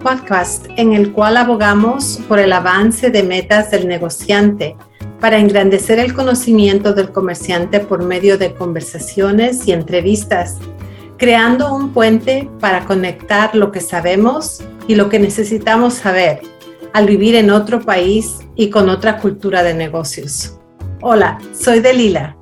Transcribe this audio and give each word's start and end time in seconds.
Podcast 0.00 0.66
en 0.76 0.94
el 0.94 1.12
cual 1.12 1.36
abogamos 1.36 2.20
por 2.26 2.38
el 2.38 2.52
avance 2.52 3.10
de 3.10 3.22
metas 3.22 3.70
del 3.70 3.86
negociante 3.86 4.74
para 5.20 5.38
engrandecer 5.38 5.98
el 5.98 6.14
conocimiento 6.14 6.94
del 6.94 7.12
comerciante 7.12 7.80
por 7.80 8.02
medio 8.02 8.38
de 8.38 8.54
conversaciones 8.54 9.68
y 9.68 9.72
entrevistas, 9.72 10.56
creando 11.18 11.74
un 11.74 11.92
puente 11.92 12.48
para 12.60 12.86
conectar 12.86 13.54
lo 13.54 13.70
que 13.70 13.80
sabemos 13.80 14.62
y 14.88 14.94
lo 14.94 15.10
que 15.10 15.18
necesitamos 15.18 15.94
saber 15.94 16.40
al 16.94 17.06
vivir 17.06 17.34
en 17.34 17.50
otro 17.50 17.80
país 17.80 18.38
y 18.56 18.70
con 18.70 18.88
otra 18.88 19.18
cultura 19.18 19.62
de 19.62 19.74
negocios. 19.74 20.58
Hola, 21.02 21.38
soy 21.52 21.80
Delila. 21.80 22.36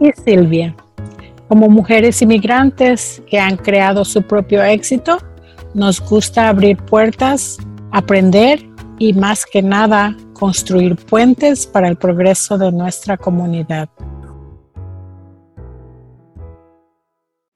Y 0.00 0.10
Silvia. 0.12 0.74
Como 1.48 1.68
mujeres 1.68 2.20
inmigrantes 2.20 3.22
que 3.28 3.38
han 3.38 3.56
creado 3.56 4.04
su 4.04 4.22
propio 4.22 4.62
éxito, 4.64 5.18
nos 5.74 6.00
gusta 6.00 6.48
abrir 6.48 6.76
puertas, 6.78 7.58
aprender 7.92 8.60
y 8.98 9.12
más 9.12 9.44
que 9.44 9.62
nada 9.62 10.16
construir 10.32 10.96
puentes 10.96 11.66
para 11.66 11.88
el 11.88 11.96
progreso 11.96 12.56
de 12.58 12.72
nuestra 12.72 13.16
comunidad. 13.16 13.88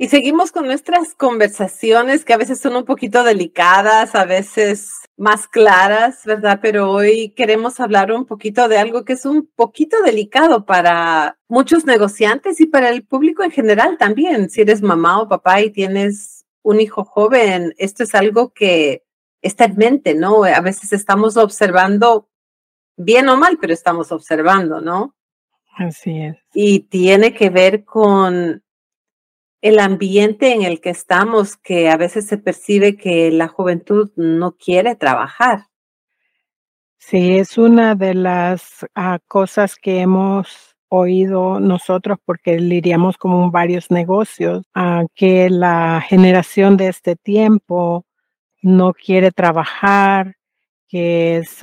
Y 0.01 0.09
seguimos 0.09 0.53
con 0.53 0.67
nuestras 0.67 1.13
conversaciones 1.17 2.25
que 2.25 2.33
a 2.33 2.37
veces 2.37 2.61
son 2.61 2.77
un 2.77 2.85
poquito 2.85 3.25
delicadas, 3.25 4.15
a 4.15 4.25
veces 4.25 4.93
más 5.17 5.49
claras, 5.49 6.25
¿verdad? 6.25 6.61
Pero 6.63 6.93
hoy 6.93 7.31
queremos 7.31 7.81
hablar 7.81 8.13
un 8.13 8.25
poquito 8.25 8.69
de 8.69 8.79
algo 8.79 9.05
que 9.05 9.15
es 9.15 9.27
un 9.27 9.49
poquito 9.57 10.01
delicado 10.03 10.65
para 10.65 11.37
muchos 11.49 11.85
negociantes 11.85 12.61
y 12.61 12.67
para 12.67 12.91
el 12.91 13.05
público 13.05 13.43
en 13.43 13.51
general 13.51 13.99
también. 13.99 14.51
Si 14.51 14.61
eres 14.61 14.83
mamá 14.83 15.21
o 15.21 15.29
papá 15.29 15.63
y 15.63 15.71
tienes 15.71 16.38
un 16.69 16.81
hijo 16.83 17.03
joven, 17.03 17.75
esto 17.79 18.03
es 18.03 18.15
algo 18.15 18.53
que 18.53 19.03
está 19.41 19.65
en 19.65 19.77
mente, 19.77 20.15
¿no? 20.15 20.45
A 20.45 20.61
veces 20.61 20.93
estamos 20.93 21.39
observando, 21.39 22.29
bien 22.95 23.31
o 23.31 23.39
mal, 23.39 23.57
pero 23.59 23.73
estamos 23.73 24.13
observando, 24.13 24.79
¿no? 24.83 25.17
Así 25.77 26.21
es. 26.21 26.37
Y 26.53 26.81
tiene 26.81 27.33
que 27.33 27.49
ver 27.49 27.87
con 27.87 28.63
el 29.63 29.79
ambiente 29.79 30.53
en 30.53 30.63
el 30.63 30.83
que 30.83 30.91
estamos, 30.91 31.57
que 31.57 31.89
a 31.89 31.97
veces 31.97 32.27
se 32.27 32.37
percibe 32.37 32.99
que 32.99 33.31
la 33.31 33.49
juventud 33.49 34.11
no 34.17 34.53
quiere 34.59 34.95
trabajar. 34.95 35.69
Sí, 36.99 37.39
es 37.39 37.57
una 37.57 37.95
de 37.95 38.13
las 38.13 38.85
ah, 38.95 39.21
cosas 39.27 39.77
que 39.77 40.01
hemos 40.01 40.77
oído 40.89 41.61
nosotros 41.61 42.19
porque 42.25 42.59
lidiamos 42.59 43.17
con 43.17 43.51
varios 43.51 43.91
negocios, 43.91 44.65
a 44.75 45.05
que 45.15 45.51
la 45.51 46.03
generación 46.07 46.77
de 46.77 46.89
este 46.89 47.17
tiempo 47.17 48.05
no 48.63 48.93
quiere 48.93 49.31
trabajar, 49.31 50.37
que 50.89 51.39
es, 51.39 51.61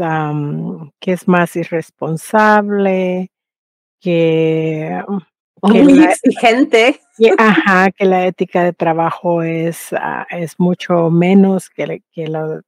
que 0.99 1.11
es 1.11 1.27
más 1.27 1.55
irresponsable, 1.55 3.31
que, 3.99 5.01
muy 5.61 6.03
exigente. 6.03 6.99
ajá, 7.37 7.91
que 7.91 8.05
la 8.05 8.27
ética 8.27 8.63
de 8.63 8.73
trabajo 8.73 9.41
es, 9.41 9.93
ah, 9.93 10.27
es 10.29 10.59
mucho 10.59 11.09
menos 11.09 11.69
que, 11.69 12.03
que 12.11 12.27
las 12.27 12.61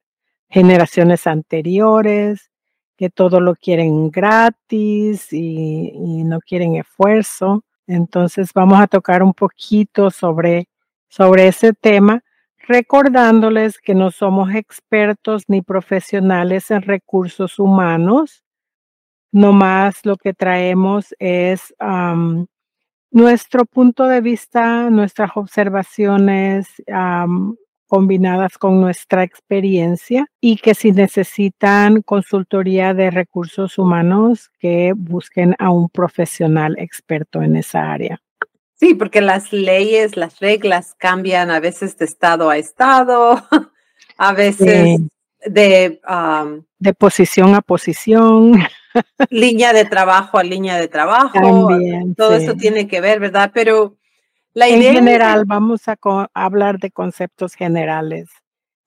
generaciones 0.49 1.27
anteriores 1.27 2.49
que 2.97 3.09
todo 3.09 3.39
lo 3.39 3.55
quieren 3.55 4.09
gratis 4.09 5.31
y, 5.31 6.23
no 6.25 6.39
quieren 6.39 6.75
esfuerzo. 6.75 7.63
Entonces 7.85 8.51
vamos 8.53 8.81
a 8.81 8.87
tocar 8.87 9.23
un 9.23 9.33
poquito 9.33 10.09
sobre, 10.09 10.67
sobre 11.07 11.47
ese 11.47 11.73
tema, 11.73 12.23
recordándoles 12.67 13.79
que 13.79 13.93
no 13.93 14.11
somos 14.11 14.53
expertos 14.53 15.43
ni 15.47 15.61
profesionales 15.61 16.71
en 16.71 16.81
recursos 16.81 17.59
humanos. 17.59 18.43
No 19.31 19.53
más 19.53 20.05
lo 20.05 20.17
que 20.17 20.33
traemos 20.33 21.15
es 21.19 21.73
nuestro 23.11 23.65
punto 23.65 24.07
de 24.07 24.21
vista, 24.21 24.89
nuestras 24.89 25.31
observaciones, 25.35 26.67
combinadas 27.87 28.57
con 28.57 28.79
nuestra 28.79 29.23
experiencia 29.23 30.27
y 30.39 30.57
que 30.57 30.75
si 30.75 30.91
necesitan 30.91 32.01
consultoría 32.01 32.93
de 32.93 33.09
recursos 33.09 33.77
humanos, 33.77 34.51
que 34.59 34.93
busquen 34.95 35.55
a 35.57 35.71
un 35.71 35.89
profesional 35.89 36.75
experto 36.77 37.41
en 37.41 37.55
esa 37.55 37.91
área. 37.91 38.21
Sí, 38.75 38.93
porque 38.93 39.21
las 39.21 39.51
leyes, 39.51 40.17
las 40.17 40.39
reglas 40.39 40.93
cambian 40.97 41.49
a 41.49 41.59
veces 41.59 41.97
de 41.97 42.05
estado 42.05 42.49
a 42.49 42.57
estado, 42.57 43.43
a 44.17 44.33
veces 44.33 44.99
de... 45.45 45.99
de 46.79 46.93
posición 46.93 47.55
a 47.55 47.61
posición. 47.61 48.53
línea 49.29 49.73
de 49.73 49.85
trabajo 49.85 50.37
a 50.37 50.43
línea 50.43 50.77
de 50.77 50.87
trabajo. 50.87 51.39
todo 52.15 52.35
eso 52.35 52.53
tiene 52.55 52.87
que 52.87 53.01
ver, 53.01 53.19
¿verdad? 53.19 53.51
Pero 53.53 53.96
en 54.65 54.81
general, 54.81 55.45
vamos 55.45 55.87
a, 55.87 55.97
hablar 56.33 56.79
de 56.79 56.91
conceptos 56.91 57.53
generales, 57.53 58.29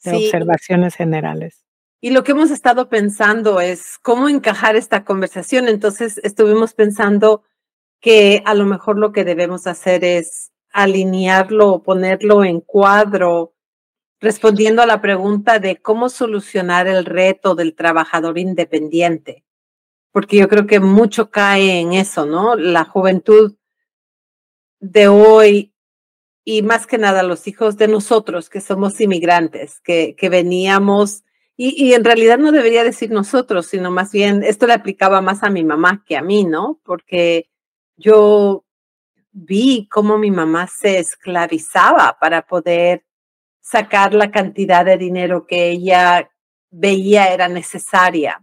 de 0.05 0.17
observaciones 0.17 0.95
generales. 0.95 1.65
Y 2.01 2.11
lo 2.11 2.25
que 2.25 2.33
hemos 2.33 2.51
estado 2.51 2.89
pensando 2.89 3.61
es 3.61 3.99
cómo 3.99 4.29
encajar 4.29 4.75
esta 4.75 5.05
conversación. 5.05 5.69
Entonces, 5.69 6.19
estuvimos 6.25 6.75
pensando 6.75 7.43
que 8.01 8.43
a 8.47 8.55
lo 8.55 8.65
mejor 8.65 8.99
lo 8.99 9.13
que 9.13 9.25
debemos 9.25 9.67
hacer 9.67 10.03
es 10.05 10.51
alinearlo 10.73 11.69
o 11.69 11.83
ponerlo 11.83 12.43
en 12.43 12.61
cuadro, 12.61 13.55
respondiendo 14.21 14.83
a 14.83 14.87
la 14.87 15.03
pregunta 15.03 15.59
de 15.59 15.77
cómo 15.77 16.09
solucionar 16.09 16.87
el 16.87 17.05
reto 17.05 17.55
del 17.55 17.75
trabajador 17.75 18.39
independiente. 18.39 19.45
Porque 20.13 20.39
yo 20.39 20.49
creo 20.49 20.67
que 20.67 20.81
mucho 20.81 21.31
cae 21.31 21.81
en 21.81 21.93
eso, 21.93 22.27
¿no? 22.27 22.57
La 22.57 22.85
juventud 22.85 23.57
de 24.81 25.09
hoy 25.09 25.73
y 26.45 26.63
más 26.63 26.87
que 26.87 26.99
nada 26.99 27.23
los 27.23 27.47
hijos 27.47 27.77
de 27.77 27.87
nosotros 27.87 28.49
que 28.51 28.61
somos 28.61 29.01
inmigrantes, 29.01 29.81
que, 29.81 30.17
que 30.17 30.29
veníamos, 30.29 31.23
y, 31.57 31.75
y, 31.77 31.93
en 31.93 32.05
realidad 32.05 32.39
no 32.39 32.53
debería 32.53 32.83
decir 32.85 33.11
nosotros, 33.11 33.67
sino 33.67 33.91
más 33.91 34.13
bien 34.13 34.43
esto 34.43 34.67
le 34.67 34.73
aplicaba 34.73 35.21
más 35.21 35.43
a 35.43 35.51
mi 35.51 35.63
mamá 35.63 36.03
que 36.07 36.17
a 36.17 36.23
mí, 36.23 36.45
¿no? 36.45 36.81
Porque 36.85 37.51
yo 37.99 38.65
vi 39.33 39.87
cómo 39.91 40.17
mi 40.17 40.31
mamá 40.31 40.67
se 40.67 40.99
esclavizaba 40.99 42.17
para 42.19 42.47
poder 42.47 43.05
sacar 43.61 44.15
la 44.15 44.31
cantidad 44.31 44.85
de 44.85 44.97
dinero 44.97 45.47
que 45.47 45.69
ella 45.69 46.31
veía 46.71 47.33
era 47.33 47.49
necesaria. 47.49 48.43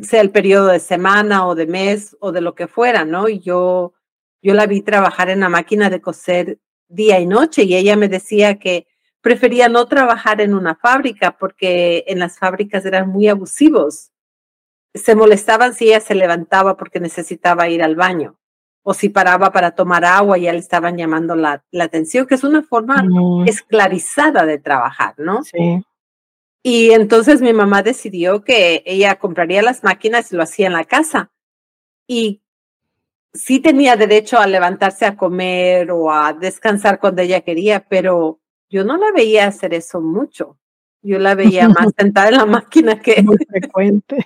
Sea 0.00 0.20
el 0.20 0.30
periodo 0.30 0.68
de 0.68 0.78
semana 0.78 1.46
o 1.46 1.54
de 1.54 1.66
mes 1.66 2.16
o 2.20 2.30
de 2.30 2.40
lo 2.40 2.54
que 2.54 2.68
fuera, 2.68 3.04
¿no? 3.04 3.28
Y 3.28 3.40
yo 3.40 3.94
yo 4.42 4.54
la 4.54 4.66
vi 4.66 4.82
trabajar 4.82 5.30
en 5.30 5.40
la 5.40 5.48
máquina 5.48 5.90
de 5.90 6.00
coser 6.00 6.58
día 6.88 7.18
y 7.18 7.26
noche 7.26 7.64
y 7.64 7.74
ella 7.74 7.96
me 7.96 8.08
decía 8.08 8.58
que 8.58 8.86
prefería 9.20 9.68
no 9.68 9.86
trabajar 9.86 10.40
en 10.40 10.54
una 10.54 10.76
fábrica 10.76 11.36
porque 11.36 12.04
en 12.06 12.18
las 12.18 12.38
fábricas 12.38 12.84
eran 12.84 13.08
muy 13.08 13.28
abusivos. 13.28 14.12
Se 14.94 15.14
molestaban 15.14 15.74
si 15.74 15.88
ella 15.88 16.00
se 16.00 16.14
levantaba 16.14 16.76
porque 16.76 17.00
necesitaba 17.00 17.68
ir 17.68 17.82
al 17.82 17.96
baño 17.96 18.38
o 18.82 18.94
si 18.94 19.08
paraba 19.08 19.50
para 19.50 19.72
tomar 19.72 20.04
agua 20.04 20.38
y 20.38 20.42
ya 20.42 20.52
le 20.52 20.60
estaban 20.60 20.96
llamando 20.96 21.34
la, 21.34 21.64
atención, 21.80 22.24
que 22.24 22.36
es 22.36 22.44
una 22.44 22.62
forma 22.62 23.04
esclavizada 23.44 24.46
de 24.46 24.58
trabajar, 24.58 25.14
¿no? 25.18 25.42
Sí. 25.42 25.82
Y 26.62 26.92
entonces 26.92 27.42
mi 27.42 27.52
mamá 27.52 27.82
decidió 27.82 28.42
que 28.42 28.84
ella 28.86 29.20
compraría 29.20 29.62
las 29.62 29.82
máquinas 29.82 30.30
y 30.30 30.36
lo 30.36 30.42
hacía 30.44 30.68
en 30.68 30.72
la 30.72 30.84
casa. 30.84 31.32
Y 32.08 32.42
sí 33.36 33.60
tenía 33.60 33.96
derecho 33.96 34.38
a 34.38 34.46
levantarse 34.46 35.06
a 35.06 35.16
comer 35.16 35.90
o 35.90 36.10
a 36.10 36.32
descansar 36.32 36.98
cuando 36.98 37.22
ella 37.22 37.40
quería, 37.42 37.86
pero 37.88 38.40
yo 38.68 38.84
no 38.84 38.96
la 38.96 39.12
veía 39.12 39.46
hacer 39.46 39.74
eso 39.74 40.00
mucho. 40.00 40.58
Yo 41.02 41.18
la 41.18 41.34
veía 41.34 41.68
más 41.68 41.88
sentada 41.96 42.28
en 42.28 42.36
la 42.36 42.46
máquina 42.46 43.00
que... 43.00 43.22
Muy 43.22 43.36
frecuente. 43.48 44.24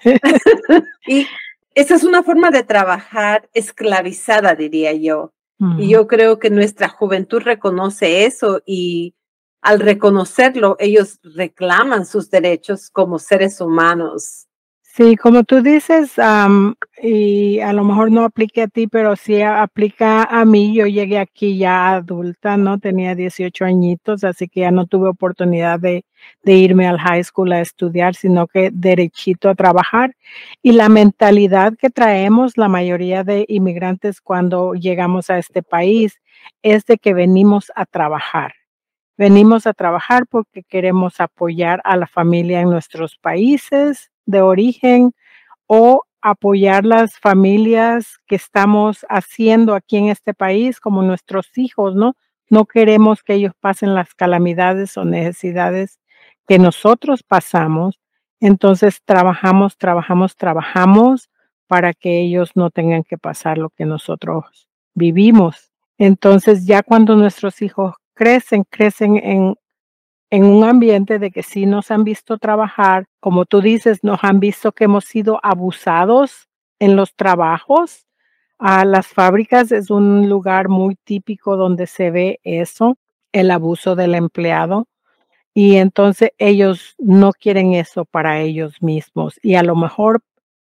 y 1.07 1.27
esa 1.75 1.95
es 1.95 2.05
una 2.05 2.23
forma 2.23 2.51
de 2.51 2.63
trabajar 2.63 3.49
esclavizada, 3.55 4.55
diría 4.55 4.93
yo. 4.93 5.33
Y 5.77 5.91
yo 5.91 6.07
creo 6.07 6.39
que 6.39 6.49
nuestra 6.49 6.89
juventud 6.89 7.43
reconoce 7.43 8.25
eso 8.25 8.63
y 8.65 9.15
al 9.61 9.79
reconocerlo, 9.79 10.77
ellos 10.79 11.21
reclaman 11.23 12.07
sus 12.07 12.31
derechos 12.31 12.89
como 12.89 13.19
seres 13.19 13.61
humanos 13.61 14.47
Sí, 15.01 15.17
como 15.17 15.45
tú 15.45 15.63
dices, 15.63 16.17
y 17.03 17.59
a 17.61 17.73
lo 17.73 17.85
mejor 17.85 18.13
no 18.13 18.23
aplique 18.23 18.61
a 18.61 18.69
ti, 18.69 18.87
pero 18.87 19.17
sí 19.17 19.41
aplica 19.41 20.25
a 20.25 20.45
mí. 20.45 20.75
Yo 20.75 20.87
llegué 20.87 21.19
aquí 21.19 21.57
ya 21.57 21.93
adulta, 21.93 22.59
¿no? 22.59 22.79
Tenía 22.79 23.15
18 23.15 23.65
añitos, 23.65 24.25
así 24.25 24.47
que 24.47 24.61
ya 24.61 24.71
no 24.71 24.85
tuve 24.87 25.09
oportunidad 25.09 25.81
de, 25.81 26.05
de 26.43 26.53
irme 26.53 26.87
al 26.87 26.99
high 26.99 27.25
school 27.25 27.51
a 27.53 27.63
estudiar, 27.63 28.15
sino 28.15 28.47
que 28.47 28.69
derechito 28.71 29.49
a 29.49 29.55
trabajar. 29.55 30.17
Y 30.63 30.73
la 30.73 30.91
mentalidad 30.91 31.73
que 31.79 31.89
traemos 31.89 32.59
la 32.59 32.69
mayoría 32.69 33.25
de 33.25 33.47
inmigrantes 33.49 34.21
cuando 34.21 34.75
llegamos 34.75 35.31
a 35.31 35.39
este 35.39 35.63
país 35.63 36.21
es 36.63 36.85
de 36.85 36.99
que 36.99 37.15
venimos 37.15 37.73
a 37.75 37.87
trabajar 37.87 38.53
venimos 39.17 39.67
a 39.67 39.75
trabajar 39.75 40.27
porque 40.27 40.63
queremos 40.63 41.21
apoyar 41.21 41.83
a 41.85 41.97
la 41.99 42.07
familia 42.07 42.63
en 42.63 42.71
nuestros 42.71 43.19
países 43.19 44.10
de 44.31 44.41
origen 44.43 45.13
o 45.67 46.05
apoyar 46.23 46.85
las 46.85 47.19
familias 47.19 48.19
que 48.27 48.37
estamos 48.37 49.07
haciendo 49.09 49.75
aquí 49.75 49.97
en 49.97 50.09
este 50.09 50.35
país 50.35 50.81
como 50.81 51.03
nuestros 51.03 51.57
hijos, 51.57 51.95
¿no? 51.95 52.15
No 52.51 52.67
queremos 52.67 53.23
que 53.23 53.35
ellos 53.35 53.53
pasen 53.61 53.95
las 53.95 54.15
calamidades 54.15 54.97
o 54.97 55.05
necesidades 55.05 55.99
que 56.47 56.59
nosotros 56.59 57.23
pasamos. 57.23 58.01
Entonces 58.41 59.01
trabajamos, 59.05 59.77
trabajamos, 59.79 60.37
trabajamos 60.37 61.31
para 61.67 61.95
que 61.95 62.21
ellos 62.21 62.51
no 62.57 62.71
tengan 62.71 63.05
que 63.05 63.17
pasar 63.17 63.57
lo 63.57 63.71
que 63.71 63.85
nosotros 63.85 64.69
vivimos. 64.95 65.71
Entonces 65.99 66.67
ya 66.67 66.83
cuando 66.83 67.15
nuestros 67.15 67.63
hijos 67.63 67.95
crecen, 68.15 68.65
crecen 68.69 69.17
en, 69.17 69.55
en 70.31 70.45
un 70.45 70.65
ambiente 70.65 71.19
de 71.19 71.31
que 71.31 71.43
sí 71.43 71.67
nos 71.67 71.91
han 71.91 72.03
visto 72.03 72.39
trabajar, 72.39 73.07
como 73.21 73.45
tú 73.45 73.61
dices, 73.61 74.03
nos 74.03 74.25
han 74.25 74.41
visto 74.41 74.73
que 74.73 74.85
hemos 74.85 75.05
sido 75.05 75.39
abusados 75.43 76.49
en 76.79 76.97
los 76.97 77.15
trabajos, 77.15 78.07
a 78.61 78.85
las 78.85 79.07
fábricas 79.07 79.73
es 79.73 79.91
un 79.91 80.29
lugar 80.29 80.69
muy 80.69 80.95
típico 80.95 81.57
donde 81.57 81.87
se 81.87 82.11
ve 82.11 82.41
eso, 82.45 82.99
el 83.33 83.51
abuso 83.51 83.97
del 83.97 84.15
empleado. 84.15 84.87
Y 85.55 85.77
entonces 85.77 86.33
ellos 86.37 86.95
no 86.99 87.33
quieren 87.33 87.73
eso 87.73 88.05
para 88.05 88.41
ellos 88.41 88.75
mismos. 88.83 89.41
Y 89.43 89.55
a 89.55 89.63
lo 89.63 89.77
mejor 89.77 90.23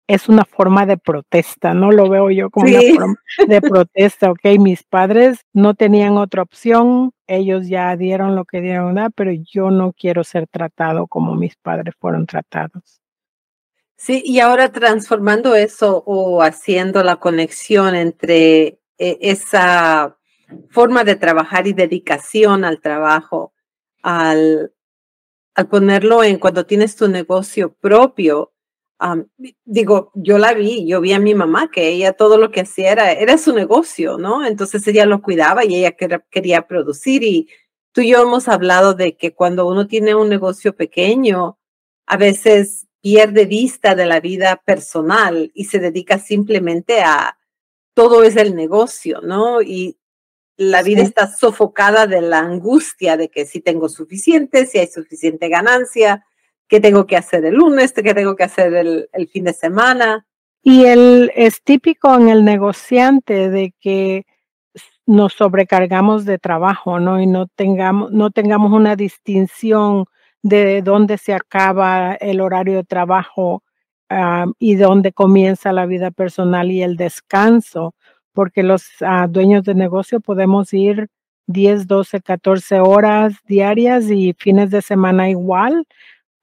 es 0.08 0.30
una 0.30 0.46
forma 0.46 0.86
de 0.86 0.98
protesta, 0.98 1.74
no 1.74 1.92
lo 1.92 2.10
veo 2.10 2.32
yo 2.32 2.50
como 2.50 2.68
una 2.68 2.80
forma 2.96 3.16
de 3.46 3.62
protesta, 3.62 4.32
ok, 4.32 4.58
mis 4.58 4.84
padres 4.84 5.40
no 5.54 5.76
tenían 5.76 6.18
otra 6.18 6.44
opción, 6.44 7.12
ellos 7.28 7.68
ya 7.68 7.96
dieron 7.98 8.36
lo 8.36 8.46
que 8.46 8.62
dieron, 8.62 8.96
pero 9.16 9.32
yo 9.34 9.70
no 9.70 9.94
quiero 9.94 10.24
ser 10.24 10.48
tratado 10.48 11.08
como 11.08 11.36
mis 11.36 11.58
padres 11.58 11.94
fueron 12.00 12.26
tratados. 12.26 13.02
Sí, 13.98 14.22
y 14.24 14.40
ahora 14.40 14.72
transformando 14.72 15.56
eso 15.56 16.04
o 16.06 16.42
haciendo 16.42 17.04
la 17.04 17.18
conexión 17.18 17.96
entre 17.96 18.80
eh, 19.00 19.18
esa 19.22 20.18
forma 20.70 21.04
de 21.04 21.16
trabajar 21.16 21.68
y 21.68 21.74
dedicación 21.74 22.64
al 22.64 22.80
trabajo, 22.80 23.54
al, 24.04 24.72
al 25.56 25.68
ponerlo 25.68 26.24
en 26.24 26.38
cuando 26.38 26.66
tienes 26.66 26.96
tu 26.96 27.10
negocio 27.10 27.74
propio, 27.74 28.54
digo, 29.66 30.12
yo 30.16 30.38
la 30.38 30.54
vi, 30.54 30.88
yo 30.88 31.02
vi 31.02 31.14
a 31.14 31.20
mi 31.20 31.36
mamá 31.36 31.70
que 31.72 31.90
ella 31.90 32.14
todo 32.14 32.38
lo 32.38 32.52
que 32.52 32.62
hacía 32.62 32.92
era, 32.92 33.12
era 33.12 33.38
su 33.38 33.54
negocio, 33.54 34.18
¿no? 34.18 34.46
Entonces 34.46 34.88
ella 34.88 35.06
lo 35.06 35.22
cuidaba 35.22 35.66
y 35.66 35.76
ella 35.76 35.96
quería 36.30 36.68
producir 36.68 37.24
y 37.24 37.50
tú 37.92 38.02
y 38.02 38.10
yo 38.10 38.22
hemos 38.22 38.48
hablado 38.48 38.94
de 38.94 39.16
que 39.16 39.34
cuando 39.34 39.68
uno 39.68 39.88
tiene 39.88 40.16
un 40.16 40.30
negocio 40.30 40.76
pequeño, 40.76 41.60
a 42.08 42.18
veces 42.18 42.88
pierde 43.02 43.46
vista 43.46 43.96
de 43.96 44.06
la 44.06 44.20
vida 44.20 44.62
personal 44.66 45.52
y 45.54 45.66
se 45.66 45.80
dedica 45.80 46.20
simplemente 46.20 47.02
a 47.02 47.38
todo 47.94 48.24
es 48.24 48.36
el 48.36 48.56
negocio, 48.56 49.22
¿no? 49.22 49.62
Y 49.62 49.98
la 50.58 50.84
vida 50.84 51.02
está 51.02 51.28
sofocada 51.28 52.06
de 52.06 52.22
la 52.22 52.40
angustia 52.40 53.18
de 53.18 53.30
que 53.30 53.46
si 53.46 53.62
tengo 53.62 53.90
suficiente, 53.90 54.66
si 54.66 54.78
hay 54.78 54.88
suficiente 54.88 55.50
ganancia, 55.50 56.27
qué 56.68 56.80
tengo 56.80 57.06
que 57.06 57.18
hacer 57.18 57.46
el 57.46 57.56
lunes, 57.56 57.94
qué 57.94 58.14
tengo 58.14 58.36
que 58.36 58.44
hacer 58.44 58.74
el, 58.74 59.28
fin 59.32 59.46
de 59.46 59.54
semana. 59.54 60.26
Y 60.62 60.86
el, 60.86 61.32
es 61.36 61.62
típico 61.64 62.14
en 62.16 62.30
el 62.30 62.44
negociante 62.44 63.50
de 63.50 63.74
que 63.80 64.26
nos 65.06 65.34
sobrecargamos 65.34 66.26
de 66.26 66.38
trabajo, 66.38 67.00
¿no? 67.00 67.22
Y 67.22 67.28
no 67.28 67.48
tengamos, 67.48 68.12
no 68.12 68.30
tengamos 68.32 68.74
una 68.74 68.96
distinción 68.96 70.06
de 70.44 70.82
dónde 70.82 71.18
se 71.18 71.34
acaba 71.34 72.14
el 72.16 72.42
horario 72.42 72.76
de 72.76 72.84
trabajo 72.84 73.64
y 74.60 74.76
dónde 74.76 75.12
comienza 75.12 75.74
la 75.74 75.86
vida 75.86 76.12
personal 76.12 76.72
y 76.72 76.82
el 76.82 76.96
descanso, 76.96 77.94
porque 78.34 78.64
los 78.64 78.88
ah, 79.02 79.28
dueños 79.30 79.64
de 79.64 79.74
negocio 79.74 80.22
podemos 80.22 80.74
ir 80.74 81.10
10, 81.48 81.88
12, 81.88 82.22
14 82.22 82.80
horas 82.80 83.34
diarias 83.48 84.10
y 84.10 84.34
fines 84.38 84.70
de 84.70 84.82
semana 84.82 85.30
igual, 85.30 85.86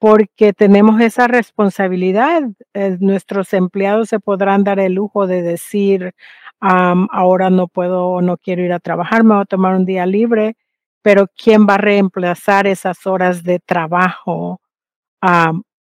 porque 0.05 0.53
tenemos 0.53 1.01
esa 1.01 1.29
responsabilidad. 1.29 2.43
Eh, 2.75 2.99
nuestros 3.01 3.55
empleados 3.55 4.11
se 4.11 4.21
podrán 4.21 4.63
dar 4.63 4.79
el 4.79 4.93
lujo 4.93 5.27
de 5.27 5.41
decir, 5.41 6.13
ahora 6.61 7.49
no 7.49 7.69
puedo 7.69 8.09
o 8.09 8.21
no 8.21 8.37
quiero 8.37 8.63
ir 8.63 8.75
a 8.75 8.81
trabajar, 8.81 9.25
me 9.25 9.33
voy 9.35 9.43
a 9.43 9.47
tomar 9.47 9.75
un 9.75 9.87
día 9.87 10.05
libre 10.05 10.57
pero 11.05 11.27
¿quién 11.37 11.67
va 11.69 11.75
a 11.75 11.79
reemplazar 11.79 12.67
esas 12.67 13.07
horas 13.07 13.45
de 13.45 13.61
trabajo? 13.61 14.61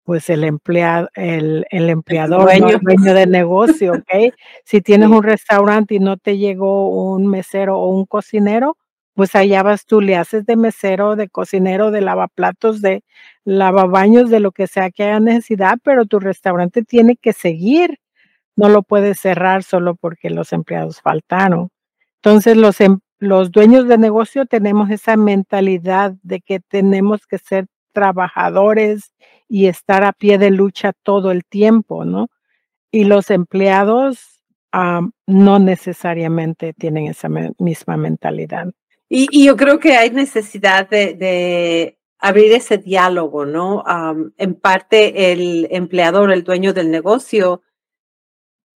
pues 0.04 0.30
el 0.30 0.42
empleado, 0.42 1.08
el, 1.14 1.64
el 1.70 1.90
empleador, 1.90 2.50
el 2.52 2.60
dueño. 2.80 3.14
de 3.14 3.26
negocio, 3.26 3.92
¿ok? 3.98 4.32
si 4.64 4.80
tienes 4.80 5.10
un 5.10 5.22
restaurante 5.22 5.96
y 5.96 6.00
no 6.00 6.16
te 6.16 6.38
llegó 6.38 6.88
un 6.88 7.26
mesero 7.26 7.78
o 7.78 7.88
un 7.88 8.06
cocinero, 8.06 8.76
pues 9.18 9.34
allá 9.34 9.64
vas 9.64 9.84
tú, 9.84 10.00
le 10.00 10.14
haces 10.14 10.46
de 10.46 10.54
mesero, 10.54 11.16
de 11.16 11.28
cocinero, 11.28 11.90
de 11.90 12.02
lavaplatos, 12.02 12.80
de 12.80 13.02
lavabaños, 13.44 14.30
de 14.30 14.38
lo 14.38 14.52
que 14.52 14.68
sea 14.68 14.92
que 14.92 15.02
haya 15.02 15.18
necesidad, 15.18 15.76
pero 15.82 16.06
tu 16.06 16.20
restaurante 16.20 16.84
tiene 16.84 17.16
que 17.16 17.32
seguir. 17.32 17.98
No 18.54 18.68
lo 18.68 18.84
puedes 18.84 19.18
cerrar 19.18 19.64
solo 19.64 19.96
porque 19.96 20.30
los 20.30 20.52
empleados 20.52 21.00
faltaron. 21.00 21.70
Entonces, 22.22 22.56
los, 22.56 22.80
em, 22.80 23.00
los 23.18 23.50
dueños 23.50 23.88
de 23.88 23.98
negocio 23.98 24.46
tenemos 24.46 24.88
esa 24.88 25.16
mentalidad 25.16 26.14
de 26.22 26.40
que 26.40 26.60
tenemos 26.60 27.26
que 27.26 27.38
ser 27.38 27.66
trabajadores 27.92 29.14
y 29.48 29.66
estar 29.66 30.04
a 30.04 30.12
pie 30.12 30.38
de 30.38 30.52
lucha 30.52 30.92
todo 31.02 31.32
el 31.32 31.44
tiempo, 31.44 32.04
¿no? 32.04 32.28
Y 32.92 33.02
los 33.02 33.30
empleados 33.32 34.40
no 35.26 35.58
necesariamente 35.58 36.72
tienen 36.72 37.08
esa 37.08 37.28
misma 37.58 37.96
mentalidad. 37.96 38.68
Y, 39.08 39.46
yo 39.46 39.56
creo 39.56 39.78
que 39.78 39.96
hay 39.96 40.10
necesidad 40.10 40.88
de, 40.88 41.98
abrir 42.20 42.52
ese 42.52 42.78
diálogo, 42.78 43.46
¿no? 43.46 43.84
en 44.36 44.54
parte 44.56 45.32
el 45.32 45.68
empleador, 45.70 46.32
el 46.32 46.42
dueño 46.42 46.72
del 46.72 46.90
negocio, 46.90 47.62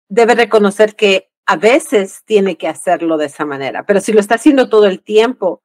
debe 0.08 0.34
reconocer 0.34 0.94
que 0.94 1.30
a 1.46 1.56
veces 1.56 2.22
tiene 2.26 2.56
que 2.56 2.68
hacerlo 2.68 3.16
de 3.16 3.26
esa 3.26 3.46
manera, 3.46 3.87
pero 3.87 4.00
si 4.00 4.12
lo 4.12 4.20
está 4.20 4.34
haciendo 4.34 4.68
todo 4.68 4.87
el 4.87 5.02
tiempo, 5.02 5.62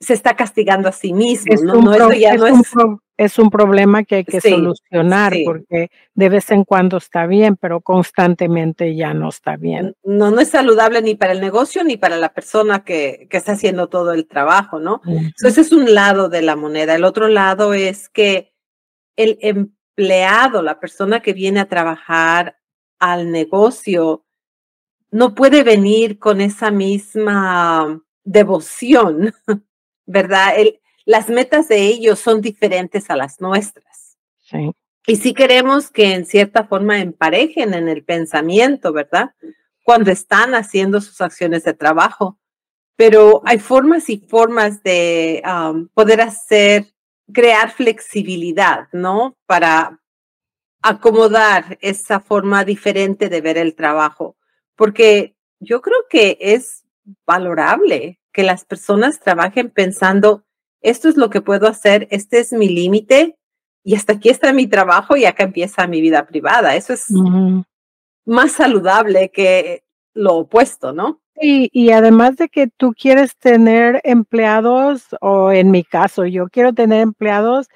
se 0.00 0.12
está 0.12 0.36
castigando 0.36 0.88
a 0.88 0.92
sí 0.92 1.12
mismo. 1.12 1.52
Es, 1.52 1.62
un, 1.62 3.00
es, 3.16 3.38
un, 3.38 3.50
problema 3.50 4.04
que 4.04 4.16
hay 4.16 4.24
que 4.24 4.40
solucionar 4.40 5.34
porque 5.44 5.90
de 6.14 6.28
vez 6.28 6.50
en 6.50 6.64
cuando 6.64 6.98
está 6.98 7.26
bien, 7.26 7.56
pero 7.56 7.80
constantemente 7.80 8.94
ya 8.94 9.14
no 9.14 9.28
está 9.28 9.56
bien. 9.56 9.94
No, 10.02 10.30
no 10.30 10.40
es 10.40 10.48
saludable 10.48 11.00
ni 11.02 11.14
para 11.14 11.32
el 11.32 11.40
negocio 11.40 11.84
ni 11.84 11.96
para 11.96 12.16
la 12.16 12.34
persona 12.34 12.84
que, 12.84 13.26
que 13.30 13.36
está 13.36 13.52
haciendo 13.52 13.88
todo 13.88 14.12
el 14.12 14.26
trabajo, 14.26 14.78
¿no? 14.78 15.00
Entonces 15.06 15.58
es 15.58 15.72
un 15.72 15.94
lado 15.94 16.28
de 16.28 16.42
la 16.42 16.56
moneda. 16.56 16.94
El 16.94 17.04
otro 17.04 17.28
lado 17.28 17.72
es 17.72 18.08
que 18.08 18.52
el 19.16 19.38
empleado, 19.40 20.62
la 20.62 20.80
persona 20.80 21.20
que 21.20 21.32
viene 21.32 21.60
a 21.60 21.68
trabajar 21.68 22.58
al 22.98 23.30
negocio, 23.30 24.24
no 25.10 25.34
puede 25.34 25.62
venir 25.62 26.18
con 26.18 26.40
esa 26.40 26.72
misma 26.72 28.02
devoción, 28.24 29.32
¿verdad? 30.06 30.54
las 31.04 31.28
metas 31.28 31.68
de 31.68 31.82
ellos 31.82 32.18
son 32.18 32.40
diferentes 32.40 33.10
a 33.10 33.16
las 33.16 33.40
nuestras. 33.40 34.16
Sí. 34.40 34.72
Y 35.06 35.16
si 35.16 35.34
queremos 35.34 35.90
que 35.90 36.14
en 36.14 36.24
cierta 36.24 36.64
forma 36.64 37.00
emparejen 37.00 37.74
en 37.74 37.88
el 37.88 38.04
pensamiento, 38.04 38.92
¿verdad? 38.92 39.34
Cuando 39.82 40.10
están 40.10 40.54
haciendo 40.54 41.00
sus 41.00 41.20
acciones 41.20 41.64
de 41.64 41.74
trabajo. 41.74 42.38
Pero 42.96 43.42
hay 43.44 43.58
formas 43.58 44.08
y 44.08 44.18
formas 44.18 44.82
de 44.82 45.42
um, 45.44 45.88
poder 45.88 46.20
hacer, 46.20 46.86
crear 47.32 47.72
flexibilidad, 47.72 48.88
¿no? 48.92 49.36
Para 49.46 50.00
acomodar 50.80 51.76
esa 51.80 52.20
forma 52.20 52.64
diferente 52.64 53.28
de 53.28 53.40
ver 53.40 53.58
el 53.58 53.74
trabajo 53.74 54.36
porque 54.76 55.36
yo 55.60 55.80
creo 55.80 56.06
que 56.08 56.36
es 56.40 56.83
valorable 57.26 58.20
que 58.32 58.42
las 58.42 58.64
personas 58.64 59.20
trabajen 59.20 59.70
pensando, 59.70 60.44
esto 60.80 61.08
es 61.08 61.16
lo 61.16 61.30
que 61.30 61.40
puedo 61.40 61.66
hacer, 61.68 62.08
este 62.10 62.40
es 62.40 62.52
mi 62.52 62.68
límite 62.68 63.36
y 63.84 63.94
hasta 63.94 64.14
aquí 64.14 64.28
está 64.28 64.52
mi 64.52 64.66
trabajo 64.66 65.16
y 65.16 65.24
acá 65.24 65.44
empieza 65.44 65.86
mi 65.86 66.00
vida 66.00 66.26
privada. 66.26 66.74
Eso 66.74 66.92
es 66.92 67.06
más 68.24 68.52
saludable 68.52 69.30
que 69.30 69.84
lo 70.14 70.34
opuesto, 70.36 70.92
¿no? 70.92 71.20
Y, 71.40 71.68
y 71.72 71.90
además 71.90 72.36
de 72.36 72.48
que 72.48 72.68
tú 72.68 72.92
quieres 72.98 73.36
tener 73.36 74.00
empleados, 74.04 75.08
o 75.20 75.50
en 75.50 75.70
mi 75.70 75.82
caso, 75.82 76.24
yo 76.26 76.48
quiero 76.48 76.72
tener 76.72 77.00
empleados 77.00 77.68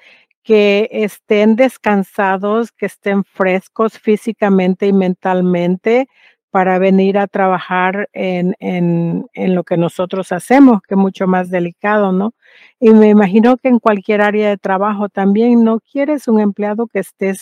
que 0.43 0.89
estén 0.91 1.55
descansados, 1.55 2.71
que 2.71 2.87
estén 2.87 3.23
frescos 3.23 3.99
físicamente 3.99 4.87
y 4.87 4.93
mentalmente, 4.93 6.07
para 6.51 6.79
venir 6.79 7.17
a 7.17 7.27
trabajar 7.27 8.09
en, 8.13 8.55
en, 8.59 9.25
en, 9.33 9.55
lo 9.55 9.63
que 9.63 9.77
nosotros 9.77 10.31
hacemos, 10.31 10.81
que 10.81 10.95
es 10.95 10.97
mucho 10.97 11.27
más 11.27 11.49
delicado, 11.49 12.11
¿no? 12.11 12.33
Y 12.79 12.91
me 12.91 13.09
imagino 13.09 13.57
que 13.57 13.69
en 13.69 13.79
cualquier 13.79 14.21
área 14.21 14.49
de 14.49 14.57
trabajo 14.57 15.09
también 15.09 15.63
no 15.63 15.79
quieres 15.79 16.27
un 16.27 16.39
empleado 16.39 16.87
que 16.87 16.99
esté 16.99 17.33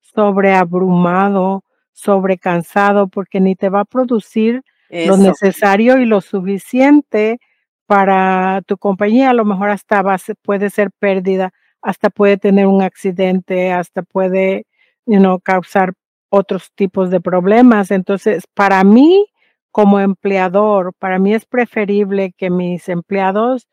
sobreabrumado, 0.00 1.64
sobrecansado, 1.92 3.08
porque 3.08 3.40
ni 3.40 3.56
te 3.56 3.68
va 3.68 3.80
a 3.80 3.84
producir 3.84 4.62
lo 4.90 5.16
necesario 5.16 5.98
y 5.98 6.06
lo 6.06 6.20
suficiente 6.20 7.40
para 7.86 8.62
tu 8.66 8.76
compañía. 8.78 9.30
A 9.30 9.34
lo 9.34 9.44
mejor 9.44 9.70
hasta 9.70 10.02
va, 10.02 10.16
puede 10.42 10.70
ser 10.70 10.90
pérdida, 10.98 11.50
hasta 11.82 12.10
puede 12.10 12.36
tener 12.36 12.66
un 12.66 12.82
accidente, 12.82 13.72
hasta 13.72 14.02
puede 14.02 14.66
you 15.06 15.18
know, 15.18 15.40
causar 15.40 15.94
otros 16.34 16.72
tipos 16.74 17.10
de 17.10 17.20
problemas. 17.20 17.90
Entonces, 17.90 18.44
para 18.54 18.82
mí, 18.82 19.26
como 19.70 20.00
empleador, 20.00 20.92
para 20.98 21.18
mí 21.18 21.32
es 21.32 21.46
preferible 21.46 22.32
que 22.36 22.50
mis 22.50 22.88
empleados 22.88 23.68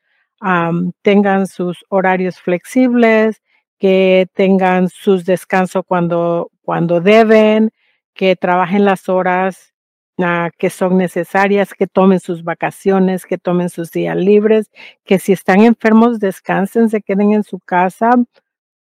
tengan 1.04 1.46
sus 1.46 1.86
horarios 1.90 2.40
flexibles, 2.40 3.42
que 3.78 4.28
tengan 4.34 4.90
sus 4.90 5.26
descansos 5.26 5.84
cuando, 5.88 6.50
cuando 6.64 7.02
deben, 7.02 7.72
que 8.14 8.36
trabajen 8.36 8.86
las 8.86 9.10
horas 9.10 9.74
ah, 10.20 10.50
que 10.58 10.70
son 10.72 10.98
necesarias, 10.98 11.74
que 11.74 11.88
tomen 11.88 12.20
sus 12.20 12.44
vacaciones, 12.44 13.26
que 13.26 13.38
tomen 13.38 13.70
sus 13.70 13.92
días 13.92 14.18
libres, 14.18 14.72
que 15.04 15.20
si 15.20 15.34
están 15.34 15.62
enfermos 15.62 16.20
descansen, 16.20 16.90
se 16.90 17.02
queden 17.02 17.34
en 17.34 17.44
su 17.44 17.60
casa 17.60 18.12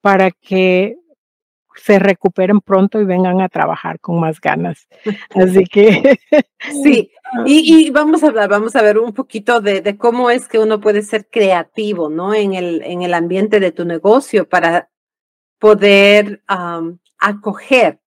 para 0.01 0.31
que 0.31 0.97
se 1.75 1.99
recuperen 1.99 2.61
pronto 2.61 2.99
y 2.99 3.05
vengan 3.05 3.41
a 3.41 3.49
trabajar 3.49 3.99
con 3.99 4.19
más 4.19 4.39
ganas. 4.39 4.87
Así 5.35 5.63
que 5.65 6.19
sí, 6.83 7.11
y, 7.45 7.89
vamos 7.91 8.23
a 8.23 8.27
hablar, 8.27 8.49
vamos 8.49 8.75
a 8.75 8.81
ver 8.81 8.97
un 8.97 9.13
poquito 9.13 9.61
de, 9.61 9.97
cómo 9.97 10.29
es 10.29 10.47
que 10.47 10.59
uno 10.59 10.81
puede 10.81 11.01
ser 11.01 11.27
creativo, 11.29 12.09
¿no? 12.09 12.33
En 12.33 12.53
el, 12.53 12.81
en 12.83 13.03
el 13.03 13.13
ambiente 13.13 13.59
de 13.59 13.71
tu 13.71 13.85
negocio 13.85 14.49
para 14.49 14.89
poder 15.59 16.43
acoger 17.19 17.99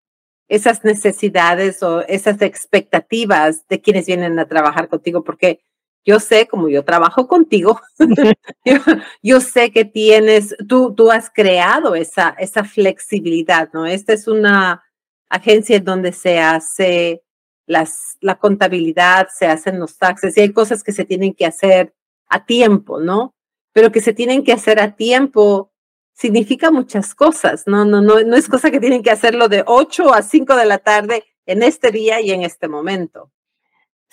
esas 0.49 0.85
necesidades 0.85 1.83
o 1.83 2.03
esas 2.03 2.43
expectativas 2.43 3.67
de 3.69 3.81
quienes 3.81 4.07
vienen 4.07 4.39
a 4.39 4.47
trabajar 4.47 4.89
contigo, 4.89 5.25
porque 5.25 5.65
yo 6.05 6.21
sé, 6.21 6.47
como 6.47 6.69
yo 6.69 6.85
trabajo 6.85 7.27
contigo, 7.27 7.81
yo, 9.23 9.41
sé 9.41 9.73
que 9.73 9.85
tienes, 9.85 10.55
tú, 10.69 10.95
tú 10.95 11.11
has 11.11 11.31
creado 11.31 11.95
esa, 11.95 12.37
esa 12.39 12.65
flexibilidad, 12.65 13.71
¿no? 13.73 13.87
Esta 13.87 14.13
es 14.13 14.29
una 14.29 14.85
agencia 15.31 15.81
donde 15.81 16.13
se 16.13 16.39
hace 16.39 17.23
las, 17.67 18.19
la 18.21 18.39
contabilidad, 18.39 19.29
se 19.35 19.47
hacen 19.47 19.81
los 19.81 19.97
taxes 19.97 20.37
y 20.37 20.43
hay 20.43 20.53
cosas 20.53 20.83
que 20.83 20.93
se 20.93 21.05
tienen 21.05 21.33
que 21.33 21.47
hacer 21.47 21.95
a 22.29 22.45
tiempo, 22.45 23.01
¿no? 23.01 23.35
Pero 23.73 23.91
que 23.91 24.01
se 24.01 24.13
tienen 24.13 24.45
que 24.45 24.53
hacer 24.53 24.81
a 24.81 24.95
tiempo 24.97 25.73
significa 26.13 26.71
muchas 26.71 27.15
cosas, 27.15 27.65
¿no? 27.67 27.85
No, 27.85 28.03
no, 28.03 28.21
no 28.21 28.37
es 28.37 28.49
cosa 28.49 28.71
que 28.71 28.81
tienen 28.81 29.03
que 29.03 29.11
hacerlo 29.11 29.49
de 29.49 29.65
8 29.67 30.13
a 30.13 30.23
5 30.23 30.55
de 30.57 30.67
la 30.67 30.79
tarde 30.79 31.25
en 31.47 31.63
este 31.63 31.91
día 31.91 32.21
y 32.21 32.31
en 32.31 32.43
este 32.43 32.69
momento. 32.69 33.31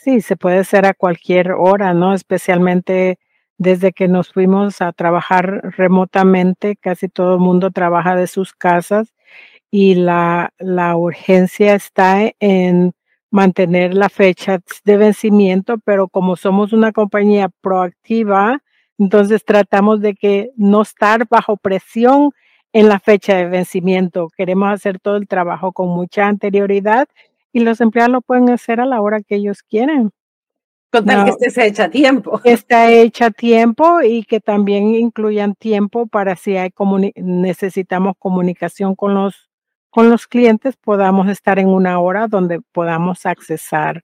Sí, 0.03 0.21
se 0.21 0.35
puede 0.35 0.57
hacer 0.57 0.87
a 0.87 0.95
cualquier 0.95 1.51
hora, 1.51 1.93
¿no? 1.93 2.15
Especialmente 2.15 3.19
desde 3.59 3.91
que 3.93 4.07
nos 4.07 4.33
fuimos 4.33 4.81
a 4.81 4.93
trabajar 4.93 5.75
remotamente, 5.77 6.75
casi 6.75 7.07
todo 7.07 7.35
el 7.35 7.39
mundo 7.39 7.69
trabaja 7.69 8.15
de 8.15 8.25
sus 8.25 8.53
casas 8.53 9.13
y 9.69 9.93
la, 9.93 10.53
la 10.57 10.97
urgencia 10.97 11.75
está 11.75 12.31
en 12.39 12.93
mantener 13.29 13.93
la 13.93 14.09
fecha 14.09 14.59
de 14.85 14.97
vencimiento, 14.97 15.77
pero 15.85 16.07
como 16.07 16.35
somos 16.35 16.73
una 16.73 16.91
compañía 16.91 17.49
proactiva, 17.61 18.63
entonces 18.97 19.45
tratamos 19.45 20.01
de 20.01 20.15
que 20.15 20.49
no 20.57 20.81
estar 20.81 21.27
bajo 21.29 21.57
presión 21.57 22.31
en 22.73 22.89
la 22.89 22.99
fecha 22.99 23.35
de 23.35 23.45
vencimiento. 23.45 24.29
Queremos 24.35 24.71
hacer 24.71 24.99
todo 24.99 25.17
el 25.17 25.27
trabajo 25.27 25.73
con 25.73 25.89
mucha 25.89 26.25
anterioridad 26.25 27.07
y 27.53 27.61
los 27.61 27.81
empleados 27.81 28.11
lo 28.11 28.21
pueden 28.21 28.49
hacer 28.49 28.79
a 28.79 28.85
la 28.85 29.01
hora 29.01 29.21
que 29.21 29.35
ellos 29.35 29.63
quieren. 29.63 30.11
Con 30.91 31.05
tal 31.05 31.25
que 31.25 31.45
esté 31.47 31.67
hecha 31.67 31.85
a 31.85 31.89
tiempo. 31.89 32.41
Está 32.43 32.91
hecha 32.91 33.27
a 33.27 33.31
tiempo 33.31 34.01
y 34.01 34.23
que 34.23 34.41
también 34.41 34.93
incluyan 34.93 35.55
tiempo 35.55 36.05
para 36.05 36.35
si 36.35 36.57
hay 36.57 36.71
necesitamos 37.15 38.15
comunicación 38.19 38.95
con 38.95 39.13
los, 39.13 39.49
con 39.89 40.09
los 40.09 40.27
clientes, 40.27 40.75
podamos 40.75 41.29
estar 41.29 41.59
en 41.59 41.69
una 41.69 41.99
hora 41.99 42.27
donde 42.27 42.59
podamos 42.73 43.25
accesar 43.25 44.03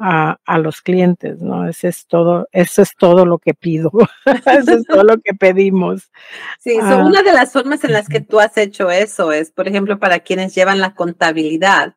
a, 0.00 0.38
a, 0.44 0.58
los 0.58 0.82
clientes, 0.82 1.40
¿no? 1.40 1.68
Eso 1.68 1.88
es 1.88 2.06
todo, 2.06 2.48
eso 2.52 2.82
es 2.82 2.94
todo 2.96 3.24
lo 3.24 3.38
que 3.38 3.54
pido, 3.54 3.90
eso 4.46 4.72
es 4.72 4.84
todo 4.84 5.04
lo 5.04 5.18
que 5.18 5.32
pedimos. 5.32 6.10
Sí, 6.58 6.76
ah. 6.82 7.04
una 7.06 7.22
de 7.22 7.32
las 7.32 7.52
formas 7.52 7.82
en 7.84 7.92
las 7.92 8.08
que 8.08 8.20
tú 8.20 8.40
has 8.40 8.56
hecho 8.56 8.90
eso 8.90 9.32
es, 9.32 9.52
por 9.52 9.68
ejemplo, 9.68 9.98
para 9.98 10.18
quienes 10.20 10.54
llevan 10.54 10.80
la 10.80 10.94
contabilidad 10.94 11.94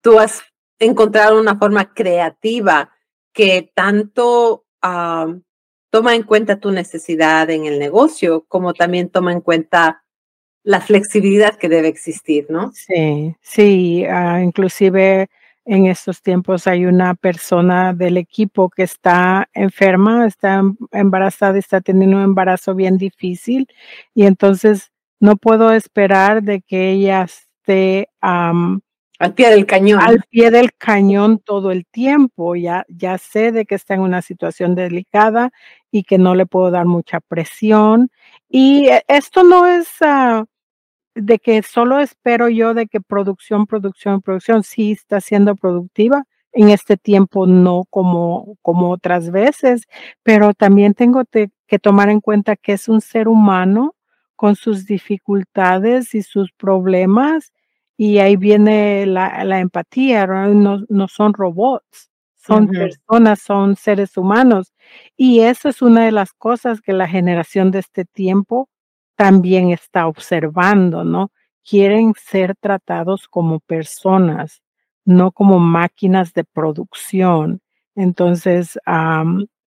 tú 0.00 0.18
has 0.18 0.42
encontrado 0.78 1.40
una 1.40 1.56
forma 1.56 1.92
creativa 1.92 2.90
que 3.32 3.70
tanto 3.74 4.64
toma 5.90 6.14
en 6.14 6.22
cuenta 6.22 6.58
tu 6.58 6.70
necesidad 6.72 7.50
en 7.50 7.66
el 7.66 7.78
negocio, 7.78 8.44
como 8.48 8.74
también 8.74 9.10
toma 9.10 9.32
en 9.32 9.40
cuenta 9.40 10.02
la 10.64 10.80
flexibilidad 10.80 11.56
que 11.56 11.68
debe 11.68 11.88
existir, 11.88 12.46
¿no? 12.48 12.72
Sí, 12.72 13.34
sí, 13.42 14.04
ah, 14.06 14.40
inclusive 14.42 15.28
en 15.64 15.86
estos 15.86 16.22
tiempos 16.22 16.66
hay 16.66 16.86
una 16.86 17.14
persona 17.14 17.92
del 17.92 18.16
equipo 18.16 18.68
que 18.68 18.82
está 18.82 19.48
enferma, 19.54 20.26
está 20.26 20.54
em, 20.54 20.76
embarazada, 20.90 21.58
está 21.58 21.80
teniendo 21.80 22.16
un 22.16 22.24
embarazo 22.24 22.74
bien 22.74 22.96
difícil 22.96 23.68
y 24.14 24.26
entonces 24.26 24.90
no 25.20 25.36
puedo 25.36 25.72
esperar 25.72 26.42
de 26.42 26.62
que 26.62 26.90
ella 26.90 27.22
esté 27.22 28.08
al 29.22 29.34
pie 29.34 29.50
del 29.50 29.66
cañón. 29.66 30.00
Al 30.02 30.22
pie 30.28 30.50
del 30.50 30.72
cañón 30.74 31.38
todo 31.38 31.70
el 31.70 31.86
tiempo. 31.86 32.56
Ya, 32.56 32.84
ya 32.88 33.18
sé 33.18 33.52
de 33.52 33.66
que 33.66 33.76
está 33.76 33.94
en 33.94 34.00
una 34.00 34.20
situación 34.20 34.74
delicada 34.74 35.52
y 35.92 36.02
que 36.02 36.18
no 36.18 36.34
le 36.34 36.44
puedo 36.44 36.72
dar 36.72 36.86
mucha 36.86 37.20
presión. 37.20 38.10
Y 38.48 38.88
e, 38.88 39.04
esto 39.06 39.44
no 39.44 39.66
es 39.68 39.88
ah, 40.00 40.44
de 41.14 41.38
que 41.38 41.62
solo 41.62 42.00
espero 42.00 42.48
yo 42.48 42.74
de 42.74 42.88
que 42.88 43.00
producción, 43.00 43.66
producción, 43.66 44.22
producción 44.22 44.64
sí 44.64 44.92
está 44.92 45.20
siendo 45.20 45.54
productiva. 45.54 46.24
En 46.52 46.68
este 46.68 46.96
tiempo 46.96 47.46
no 47.46 47.84
como, 47.90 48.56
como 48.60 48.90
otras 48.90 49.30
veces, 49.30 49.86
pero 50.22 50.52
también 50.52 50.94
tengo 50.94 51.22
que 51.32 51.78
tomar 51.78 52.10
en 52.10 52.20
cuenta 52.20 52.56
que 52.56 52.72
es 52.72 52.88
un 52.88 53.00
ser 53.00 53.28
humano 53.28 53.94
con 54.34 54.56
sus 54.56 54.84
dificultades 54.84 56.14
y 56.14 56.22
sus 56.22 56.50
problemas 56.52 57.52
y 58.04 58.18
ahí 58.18 58.34
viene 58.34 59.06
la, 59.06 59.60
empatía, 59.60 60.26
no, 60.26 60.82
no, 60.88 61.06
son 61.06 61.32
robots, 61.34 62.10
son 62.34 62.66
personas, 62.66 63.40
son 63.40 63.76
seres 63.76 64.16
humanos. 64.16 64.72
Y 65.16 65.38
eso 65.42 65.68
es 65.68 65.82
una 65.82 66.04
de 66.06 66.10
las 66.10 66.32
cosas 66.32 66.80
que 66.80 66.94
la 66.94 67.06
generación 67.06 67.70
de 67.70 67.78
este 67.78 68.04
tiempo 68.04 68.68
también 69.14 69.70
está 69.70 70.08
observando, 70.08 71.04
¿no? 71.04 71.30
Quieren 71.62 72.14
ser 72.20 72.56
tratados 72.56 73.28
como 73.28 73.60
personas, 73.60 74.64
no 75.04 75.30
como 75.30 75.60
máquinas 75.60 76.32
de 76.32 76.42
producción. 76.42 77.60
Entonces, 77.94 78.80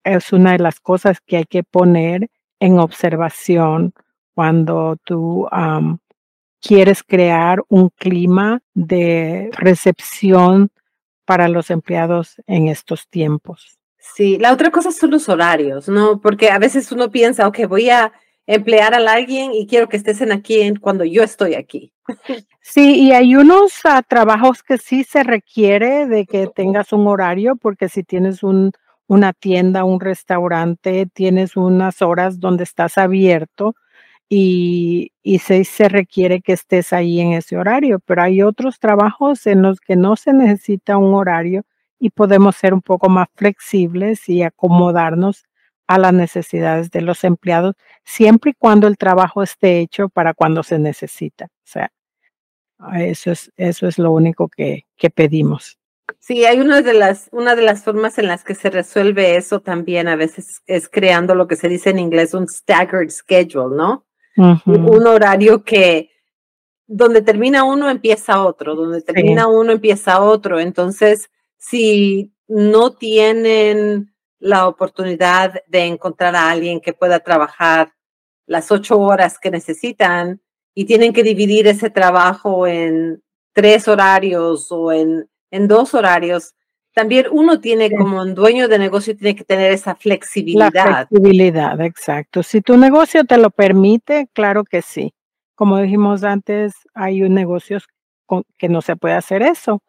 es 0.05 0.33
una 0.33 0.53
de 0.53 0.59
las 0.59 0.81
cosas 0.81 1.21
que 1.21 1.37
hay 1.37 1.45
que 1.45 1.65
poner 1.65 2.31
en 2.61 2.79
observación 2.79 3.93
cuando 4.35 4.97
tú 5.05 5.47
quieres 6.63 7.03
crear 7.03 7.63
un 7.69 7.91
clima 7.91 8.63
de 8.73 9.51
recepción 9.53 10.71
para 11.25 11.49
los 11.49 11.71
empleados 11.71 12.37
en 12.47 12.69
estos 12.69 13.09
tiempos. 13.09 13.79
Sí, 13.99 14.39
la 14.39 14.53
otra 14.53 14.71
cosa 14.71 14.91
son 14.91 15.11
los 15.11 15.29
horarios, 15.29 15.89
¿no? 15.89 16.21
Porque 16.21 16.51
a 16.51 16.59
veces 16.59 16.91
uno 16.93 17.11
piensa, 17.11 17.47
ok, 17.47 17.67
voy 17.69 17.91
a 17.91 18.13
emplear 18.47 18.95
a 18.95 19.13
alguien 19.13 19.53
y 19.55 19.67
quiero 19.67 19.89
que 19.89 19.97
estés 19.97 20.21
en 20.21 20.33
aquí 20.33 20.75
cuando 20.81 21.05
yo 21.05 21.23
estoy 21.23 21.55
aquí. 21.55 21.93
Sí, 22.61 23.01
y 23.01 23.13
hay 23.13 23.35
unos 23.37 23.73
ah, 23.85 24.03
trabajos 24.07 24.63
que 24.63 24.79
sí 24.79 25.05
se 25.05 25.23
requiere 25.23 26.07
de 26.07 26.27
que 26.27 26.47
tengas 26.47 26.93
un 26.93 27.07
horario, 27.07 27.57
porque 27.57 27.89
si 27.89 28.03
tienes 28.03 28.43
un, 28.43 28.73
una 29.07 29.33
tienda, 29.33 29.85
un 29.85 30.01
restaurante, 30.01 31.07
tienes 31.13 31.57
unas 31.57 32.03
horas 32.03 32.41
donde 32.41 32.65
estás 32.65 32.99
abierto, 32.99 33.75
y, 34.35 35.39
se, 35.41 35.63
se, 35.65 35.91
requiere 35.91 36.41
que 36.41 36.55
estés 36.55 36.95
ahí 36.95 37.21
en 37.21 37.33
ese 37.33 37.59
horario, 37.59 37.99
pero 38.01 38.23
hay 38.23 38.43
otros 38.43 38.79
trabajos 38.79 39.47
en 39.47 39.61
los 39.61 39.79
que 39.79 39.95
no 39.95 40.17
se 40.17 40.33
necesita 40.33 40.97
un 40.97 41.13
horario 41.13 41.65
y 41.99 42.09
podemos 42.09 42.57
ser 42.57 42.73
un 42.73 42.81
poco 42.81 43.11
más 43.11 43.29
flexibles 43.35 44.27
y 44.31 44.43
acomodarnos 44.43 45.45
a 45.87 45.99
las 45.99 46.15
necesidades 46.15 46.91
de 46.91 47.03
los 47.03 47.25
empleados, 47.25 47.75
siempre 48.05 48.53
y 48.53 48.55
cuando 48.55 48.87
el 48.87 48.97
trabajo 48.97 49.43
esté 49.43 49.81
hecho 49.81 50.09
para 50.09 50.33
cuando 50.33 50.63
se 50.63 50.79
necesita. 50.79 51.47
O 51.47 51.67
sea, 51.67 51.93
Eso 52.95 53.33
es, 53.33 53.53
eso 53.59 53.87
es 53.87 53.99
lo 53.99 54.13
único 54.13 54.49
que, 54.49 54.87
que 54.97 55.11
pedimos. 55.11 55.79
Sí, 56.21 56.47
hay 56.47 56.59
una 56.59 56.81
de 56.81 56.95
las, 56.95 57.29
una 57.33 57.55
de 57.55 57.63
las 57.63 57.85
formas 57.85 58.17
en 58.17 58.29
las 58.29 58.45
que 58.45 58.55
se 58.55 58.71
resuelve 58.71 59.37
eso 59.37 59.61
también 59.61 60.09
a 60.09 60.17
veces 60.17 60.63
es 60.67 60.89
creando 60.89 61.35
lo 61.35 61.47
que 61.49 61.57
se 61.57 61.69
dice 61.69 61.91
en 61.91 61.99
inglés 61.99 62.33
un 62.33 62.49
staggered 62.49 63.11
schedule, 63.11 63.77
¿no? 63.77 64.07
Un 64.37 65.07
horario 65.07 65.65
que 65.65 66.11
donde 66.87 67.23
termina 67.23 67.65
uno 67.65 67.89
empieza 67.89 68.45
otro, 68.45 68.75
donde 68.75 69.03
termina 69.03 69.47
uno 69.47 69.73
empieza 69.73 70.21
otro. 70.21 70.61
Entonces, 70.61 71.31
si 71.59 72.33
no 72.49 72.93
tienen 72.93 74.15
la 74.39 74.67
oportunidad 74.67 75.63
de 75.69 75.87
encontrar 75.87 76.35
a 76.35 76.51
alguien 76.51 76.81
que 76.81 76.93
pueda 76.93 77.21
trabajar 77.21 77.93
las 78.47 78.71
ocho 78.71 78.99
horas 78.99 79.39
que 79.39 79.51
necesitan 79.51 80.43
y 80.75 80.85
tienen 80.85 81.13
que 81.13 81.23
dividir 81.23 81.67
ese 81.67 81.91
trabajo 81.91 82.67
en 82.67 83.23
tres 83.55 83.87
horarios 83.89 84.71
o 84.71 84.93
en 84.93 85.29
en 85.53 85.69
dos 85.69 85.95
horarios, 85.95 86.55
también 86.93 87.27
uno 87.31 87.61
tiene 87.61 87.91
como 87.91 88.21
un 88.21 88.35
dueño 88.35 88.69
de 88.69 88.79
negocio, 88.79 89.17
tiene 89.17 89.35
que 89.35 89.45
tener 89.45 89.73
esa 89.73 89.95
flexibilidad. 89.95 90.73
La 90.73 91.07
flexibilidad, 91.07 91.81
exacto. 91.81 92.43
Si 92.43 92.61
tu 92.61 92.77
negocio 92.77 93.25
te 93.25 93.39
lo 93.39 93.51
permite, 93.51 94.29
claro 94.33 94.65
que 94.65 94.83
sí. 94.83 95.15
Como 95.55 95.79
dijimos 95.79 96.23
antes, 96.25 96.75
hay 96.95 97.21
negocios 97.29 97.87
con, 98.27 98.45
que 98.59 98.69
no 98.69 98.83
se 98.83 98.97
puede 98.97 99.15
hacer 99.15 99.43
eso, 99.43 99.83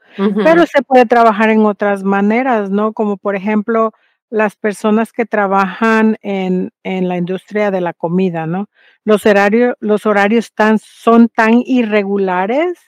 pero 0.43 0.65
se 0.65 0.81
puede 0.81 1.05
trabajar 1.05 1.49
en 1.49 1.65
otras 1.65 2.03
maneras, 2.03 2.69
¿no? 2.69 2.93
Como 2.93 3.17
por 3.17 3.35
ejemplo, 3.35 3.91
las 4.29 4.55
personas 4.55 5.11
que 5.11 5.25
trabajan 5.25 6.17
en, 6.21 6.71
en 6.83 7.07
la 7.07 7.17
industria 7.17 7.69
de 7.69 7.81
la 7.81 7.93
comida, 7.93 8.47
¿no? 8.47 8.67
Los 9.03 9.25
horarios, 9.25 9.75
los 9.79 10.05
horarios 10.05 10.53
tan, 10.53 10.79
son 10.79 11.29
tan 11.29 11.61
irregulares 11.65 12.79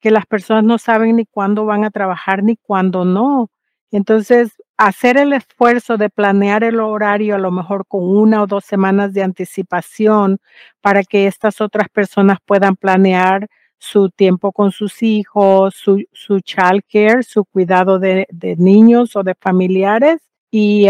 que 0.00 0.10
las 0.10 0.26
personas 0.26 0.64
no 0.64 0.78
saben 0.78 1.16
ni 1.16 1.26
cuándo 1.26 1.64
van 1.64 1.84
a 1.84 1.90
trabajar 1.90 2.42
ni 2.42 2.56
cuándo 2.56 3.04
no. 3.04 3.50
Entonces, 3.90 4.52
hacer 4.76 5.16
el 5.16 5.32
esfuerzo 5.32 5.96
de 5.96 6.10
planear 6.10 6.64
el 6.64 6.80
horario 6.80 7.36
a 7.36 7.38
lo 7.38 7.50
mejor 7.50 7.86
con 7.86 8.04
una 8.04 8.42
o 8.42 8.46
dos 8.46 8.64
semanas 8.64 9.12
de 9.12 9.22
anticipación 9.22 10.38
para 10.80 11.02
que 11.02 11.26
estas 11.26 11.60
otras 11.60 11.88
personas 11.88 12.38
puedan 12.44 12.76
planear 12.76 13.48
su 13.78 14.10
tiempo 14.10 14.52
con 14.52 14.72
sus 14.72 15.02
hijos, 15.02 15.74
su, 15.74 16.40
child 16.40 16.82
care, 16.90 17.22
su 17.22 17.44
cuidado 17.44 17.98
de, 17.98 18.26
niños 18.58 19.16
o 19.16 19.22
de 19.22 19.34
familiares 19.34 20.20
y, 20.50 20.88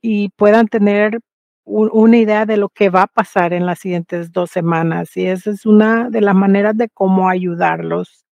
y 0.00 0.28
puedan 0.30 0.68
tener 0.68 1.20
una 1.64 2.16
idea 2.16 2.44
de 2.46 2.56
lo 2.56 2.68
que 2.68 2.90
va 2.90 3.02
a 3.02 3.06
pasar 3.06 3.52
en 3.52 3.66
las 3.66 3.78
siguientes 3.78 4.32
dos 4.32 4.50
semanas. 4.50 5.16
Y 5.16 5.26
esa 5.26 5.50
es 5.50 5.66
una 5.66 6.10
de 6.10 6.20
las 6.20 6.34
maneras 6.34 6.76
de 6.76 6.88
cómo 6.88 7.28
ayudarlos 7.28 8.24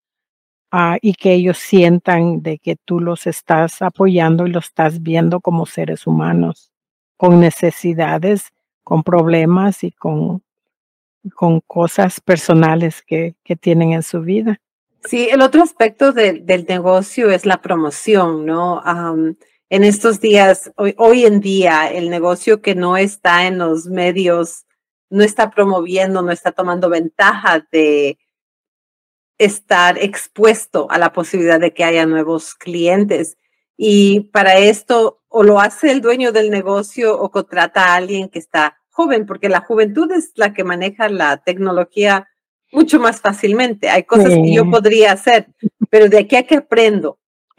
ah, 0.70 0.98
y 1.00 1.14
que 1.14 1.32
ellos 1.34 1.58
sientan 1.58 2.42
de 2.42 2.58
que 2.58 2.76
tú 2.76 3.00
los 3.00 3.26
estás 3.26 3.82
apoyando 3.82 4.46
y 4.46 4.50
los 4.50 4.66
estás 4.66 5.02
viendo 5.02 5.40
como 5.40 5.66
seres 5.66 6.06
humanos, 6.06 6.72
con 7.16 7.40
necesidades, 7.40 8.52
con 8.82 9.02
problemas 9.02 9.84
y 9.84 9.92
con, 9.92 10.42
con 11.34 11.60
cosas 11.60 12.20
personales 12.20 13.02
que, 13.02 13.34
que 13.44 13.56
tienen 13.56 13.92
en 13.92 14.02
su 14.02 14.20
vida. 14.20 14.60
Sí, 15.04 15.28
el 15.30 15.40
otro 15.40 15.62
aspecto 15.62 16.12
del 16.12 16.66
negocio 16.68 17.30
es 17.30 17.46
la 17.46 17.62
promoción, 17.62 18.44
¿no? 18.44 18.82
en 19.70 19.84
estos 19.84 20.20
días, 20.20 20.72
hoy, 20.76 20.94
hoy 20.98 21.24
en 21.24 21.40
día, 21.40 21.90
el 21.90 22.10
negocio 22.10 22.60
que 22.60 22.74
no 22.74 22.96
está 22.96 23.46
en 23.46 23.58
los 23.58 23.86
medios, 23.86 24.66
no 25.08 25.22
está 25.22 25.50
promoviendo, 25.50 26.22
no 26.22 26.32
está 26.32 26.52
tomando 26.52 26.90
ventaja 26.90 27.66
de 27.70 28.18
estar 29.40 29.96
expuesto 29.98 30.86
a 30.90 30.98
la 30.98 31.12
posibilidad 31.12 31.58
de 31.58 31.72
que 31.72 31.82
haya 31.82 32.04
nuevos 32.04 32.54
clientes. 32.54 33.38
Y 33.74 34.28
para 34.32 34.58
esto, 34.58 35.22
o 35.28 35.42
lo 35.42 35.60
hace 35.60 35.90
el 35.90 36.02
dueño 36.02 36.30
del 36.30 36.50
negocio 36.50 37.18
o 37.18 37.30
contrata 37.30 37.84
a 37.84 37.94
alguien 37.94 38.28
que 38.28 38.38
está 38.38 38.76
joven, 38.90 39.24
porque 39.24 39.48
la 39.48 39.62
juventud 39.62 40.12
es 40.12 40.32
la 40.34 40.52
que 40.52 40.62
maneja 40.62 41.08
la 41.08 41.38
tecnología 41.38 42.28
mucho 42.70 43.00
más 43.00 43.22
fácilmente. 43.22 43.88
Hay 43.88 44.02
cosas 44.02 44.28
que 44.28 44.52
yo 44.52 44.70
podría 44.70 45.12
hacer, 45.12 45.46
pero 45.88 46.10
de 46.10 46.18
aquí 46.18 46.36
a 46.36 46.42
que 46.42 46.56
aprendo 46.56 47.18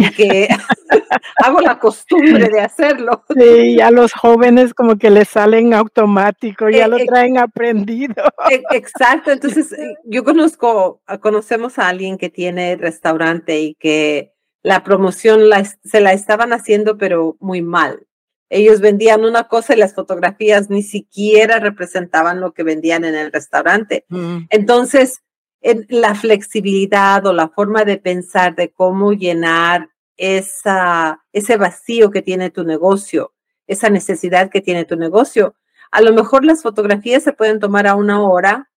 que 0.10 0.48
hago 1.38 1.62
la 1.62 1.80
costumbre 1.80 2.50
de 2.50 2.62
hacerlo. 2.62 3.24
Sí, 3.38 3.80
a 3.80 3.92
los 3.92 4.14
jóvenes 4.14 4.74
como 4.74 4.98
que 4.98 5.10
les 5.10 5.30
salen 5.30 5.74
automático, 5.74 6.70
ya 6.70 6.88
lo 6.88 6.98
e, 6.98 7.06
traen 7.06 7.38
aprendido. 7.38 8.24
E, 8.50 8.64
exacto, 8.72 9.32
entonces 9.32 9.72
eh, 9.74 9.96
yo 10.06 10.24
conozco, 10.24 11.02
conocemos 11.22 11.80
a 11.80 11.88
alguien 11.88 12.18
que 12.18 12.30
tiene 12.30 12.76
restaurante 12.76 13.60
y 13.60 13.76
que 13.76 14.34
la 14.64 14.84
promoción 14.84 15.42
se 15.84 16.02
la 16.02 16.14
estaban 16.14 16.54
haciendo 16.54 16.98
pero 16.98 17.38
muy 17.40 17.62
mal. 17.62 18.08
Ellos 18.50 18.82
vendían 18.82 19.24
una 19.24 19.48
cosa 19.48 19.74
y 19.74 19.78
las 19.78 19.96
fotografías 19.96 20.70
ni 20.70 20.84
siquiera 20.84 21.60
representaban 21.60 22.42
lo 22.42 22.54
que 22.54 22.64
vendían 22.64 23.06
en 23.06 23.16
el 23.16 23.32
restaurante. 23.32 24.06
Mm. 24.10 24.40
Entonces, 24.50 25.22
la 25.62 26.16
flexibilidad 26.16 27.26
o 27.26 27.34
la 27.34 27.50
forma 27.50 27.86
de 27.86 27.98
pensar 27.98 28.56
de 28.56 28.72
cómo 28.72 29.14
llenar 29.14 29.91
esa, 30.22 31.24
ese 31.34 31.58
vacío 31.58 32.12
que 32.12 32.22
tiene 32.22 32.52
tu 32.52 32.64
negocio, 32.64 33.34
esa 33.66 33.90
necesidad 33.90 34.52
que 34.52 34.62
tiene 34.62 34.86
tu 34.86 34.96
negocio. 34.96 35.56
A 35.90 36.00
lo 36.02 36.14
mejor 36.14 36.46
las 36.46 36.62
fotografías 36.62 37.24
se 37.24 37.34
pueden 37.34 37.60
tomar 37.60 37.88
a 37.88 37.96
una 37.96 38.22
hora 38.22 38.70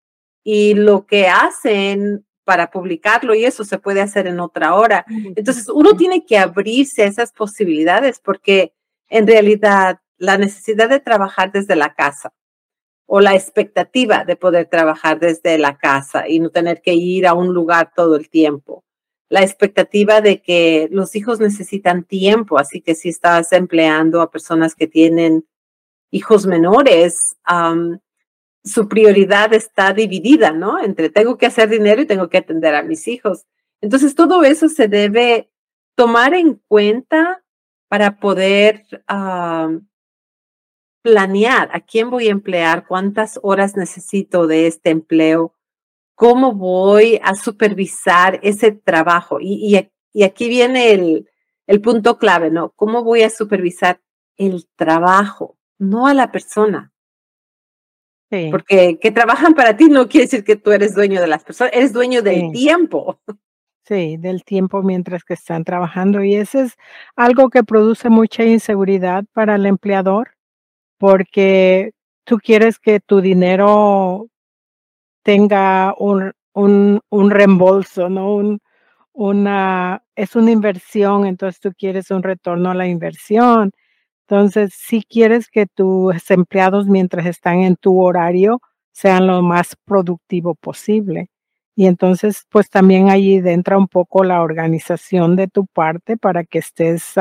y 0.43 0.73
lo 0.73 1.05
que 1.05 1.29
hacen 1.29 2.25
para 2.45 2.71
publicarlo 2.71 3.35
y 3.35 3.45
eso 3.45 3.63
se 3.65 3.79
puede 3.79 4.01
hacer 4.01 4.27
en 4.27 4.41
otra 4.41 4.75
hora. 4.75 5.05
Entonces, 5.37 5.69
uno 5.69 5.95
tiene 5.95 6.25
que 6.25 6.39
abrirse 6.39 7.03
a 7.03 7.07
esas 7.07 7.31
posibilidades 7.33 8.21
porque 8.21 8.73
en 9.11 9.27
realidad 9.27 10.01
la 10.17 10.39
necesidad 10.39 10.89
de 10.89 11.01
trabajar 11.01 11.53
desde 11.53 11.77
la 11.77 11.95
casa 11.95 12.33
o 13.05 13.21
la 13.21 13.35
expectativa 13.35 14.25
de 14.25 14.37
poder 14.37 14.67
trabajar 14.71 15.21
desde 15.21 15.59
la 15.59 15.77
casa 15.77 16.27
y 16.27 16.39
no 16.39 16.49
tener 16.49 16.81
que 16.81 16.95
ir 16.95 17.27
a 17.27 17.35
un 17.35 17.53
lugar 17.53 17.93
todo 17.95 18.17
el 18.17 18.31
tiempo. 18.31 18.83
La 19.31 19.43
expectativa 19.43 20.21
de 20.21 20.43
que 20.43 20.89
los 20.93 21.17
hijos 21.17 21.41
necesitan 21.41 22.05
tiempo, 22.05 22.59
así 22.59 22.81
que 22.81 22.95
si 22.95 23.09
estás 23.09 23.53
empleando 23.53 24.21
a 24.21 24.31
personas 24.31 24.75
que 24.75 24.87
tienen 24.87 25.47
hijos 26.11 26.47
menores, 26.47 27.37
su 28.63 28.89
prioridad 28.89 29.53
está 29.53 29.93
dividida, 29.93 30.53
¿no? 30.53 30.83
Entre 30.83 31.11
tengo 31.11 31.37
que 31.37 31.47
hacer 31.47 31.69
dinero 31.69 32.03
y 32.03 32.07
tengo 32.07 32.29
que 32.29 32.39
atender 32.39 32.75
a 32.75 32.83
mis 32.83 33.09
hijos. 33.09 33.47
Entonces, 33.81 34.15
todo 34.15 34.45
eso 34.45 34.69
se 34.69 34.89
debe 34.89 35.51
tomar 35.97 36.35
en 36.35 36.61
cuenta 36.69 37.45
para 37.89 38.19
poder 38.19 38.85
planear 41.03 41.69
a 41.73 41.81
quién 41.81 42.09
voy 42.11 42.29
a 42.29 42.33
emplear, 42.33 42.87
cuántas 42.87 43.39
horas 43.43 43.77
necesito 43.77 44.47
de 44.47 44.67
este 44.67 44.91
empleo, 44.91 45.53
cómo 46.15 46.55
voy 46.55 47.21
a 47.23 47.35
supervisar 47.35 48.39
ese 48.43 48.73
trabajo. 48.73 49.39
Y, 49.41 49.77
aquí 50.23 50.49
viene 50.49 50.93
el, 50.93 51.29
el 51.67 51.81
punto 51.81 52.19
clave, 52.19 52.51
¿no? 52.51 52.71
¿Cómo 52.71 53.03
voy 53.05 53.23
a 53.23 53.31
supervisar 53.31 54.01
el 54.37 54.67
trabajo, 54.77 55.57
no 55.79 56.07
a 56.07 56.15
la 56.15 56.31
persona? 56.31 56.93
Sí. 58.31 58.49
Porque 58.51 58.99
que 59.01 59.11
trabajan 59.11 59.55
para 59.55 59.77
ti 59.77 59.87
no 59.87 60.09
quiere 60.09 60.27
decir 60.27 60.45
que 60.45 60.57
tú 60.57 60.73
eres 60.73 60.95
dueño 60.95 61.21
de 61.21 61.27
las 61.27 61.45
personas, 61.45 61.73
eres 61.75 61.93
dueño 61.93 62.23
del 62.23 62.53
tiempo. 62.53 63.21
Sí, 63.87 64.17
del 64.17 64.45
tiempo 64.45 64.83
mientras 64.83 65.25
que 65.25 65.35
están 65.35 65.63
trabajando. 65.63 66.25
Y 66.25 66.37
eso 66.37 66.59
es 66.61 66.73
algo 67.17 67.51
que 67.51 67.65
produce 67.65 68.09
mucha 68.09 68.43
inseguridad 68.43 69.25
para 69.35 69.57
el 69.57 69.67
empleador, 69.67 70.37
porque 70.97 71.93
tú 72.25 72.39
quieres 72.39 72.79
que 72.79 73.01
tu 73.01 73.21
dinero 73.21 74.31
tenga 75.25 75.95
un, 75.99 76.33
un, 76.55 77.01
un 77.11 77.31
reembolso, 77.33 78.11
¿no? 78.11 78.37
Un, 78.37 78.61
una, 79.15 80.03
es 80.17 80.37
una 80.37 80.51
inversión, 80.53 81.27
entonces 81.27 81.61
tú 81.61 81.73
quieres 81.79 82.11
un 82.13 82.23
retorno 82.25 82.71
a 82.71 82.75
la 82.75 82.89
inversión. 82.89 83.73
Entonces, 84.29 84.75
si 84.77 85.03
quieres 85.05 85.49
que 85.49 85.67
tus 85.67 86.31
empleados 86.31 86.87
mientras 86.89 87.27
están 87.27 87.61
en 87.63 87.77
tu 87.77 88.03
horario 88.03 88.61
sean 88.93 89.27
lo 89.27 89.43
más 89.43 89.77
productivo 89.85 90.55
posible. 90.57 91.29
Y 91.77 91.87
entonces, 91.87 92.45
pues 92.51 92.71
también 92.71 93.11
allí 93.11 93.37
entra 93.45 93.79
un 93.79 93.89
poco 93.89 94.25
la 94.25 94.43
organización 94.43 95.37
de 95.37 95.49
tu 95.49 95.67
parte 95.67 96.17
para 96.17 96.45
que 96.45 96.59
estés 96.61 97.17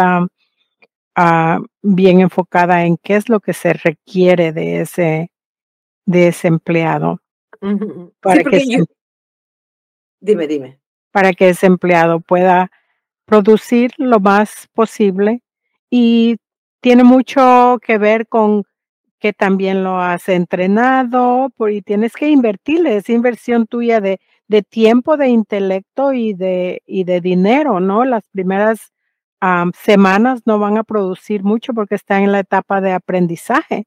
Ah, 1.16 1.60
bien 1.84 2.22
enfocada 2.22 2.86
en 2.86 2.98
qué 2.98 3.16
es 3.16 3.30
lo 3.30 3.40
que 3.40 3.54
se 3.54 3.74
requiere 3.74 4.52
de 4.52 4.82
ese, 4.82 5.32
de 6.06 6.30
ese 6.30 6.48
empleado. 6.50 7.20
Para 8.20 8.44
que 8.44 8.84
dime, 10.20 10.48
dime. 10.48 10.80
Para 11.12 11.34
que 11.34 11.50
ese 11.50 11.68
empleado 11.68 12.20
pueda 12.20 12.72
producir 13.26 13.92
lo 13.98 14.20
más 14.20 14.68
posible 14.74 15.42
y 15.90 16.38
tiene 16.82 17.04
mucho 17.04 17.80
que 17.82 17.98
ver 17.98 18.28
con 18.28 18.64
que 19.20 19.32
también 19.32 19.84
lo 19.84 20.02
has 20.02 20.28
entrenado 20.28 21.50
y 21.70 21.82
tienes 21.82 22.14
que 22.14 22.28
invertirle, 22.30 22.98
esa 22.98 23.14
inversión 23.14 23.68
tuya 23.68 24.02
de, 24.02 24.20
de 24.50 24.64
tiempo, 24.64 25.16
de 25.16 25.30
intelecto 25.30 26.12
y 26.12 26.34
de, 26.34 26.82
y 26.86 27.06
de 27.06 27.22
dinero, 27.22 27.80
¿no? 27.80 28.04
Las 28.04 28.28
primeras 28.30 28.92
semanas 29.82 30.42
no 30.46 30.60
van 30.60 30.78
a 30.78 30.84
producir 30.84 31.44
mucho 31.44 31.74
porque 31.74 31.96
están 31.96 32.24
en 32.24 32.32
la 32.32 32.40
etapa 32.40 32.82
de 32.82 32.94
aprendizaje 32.94 33.86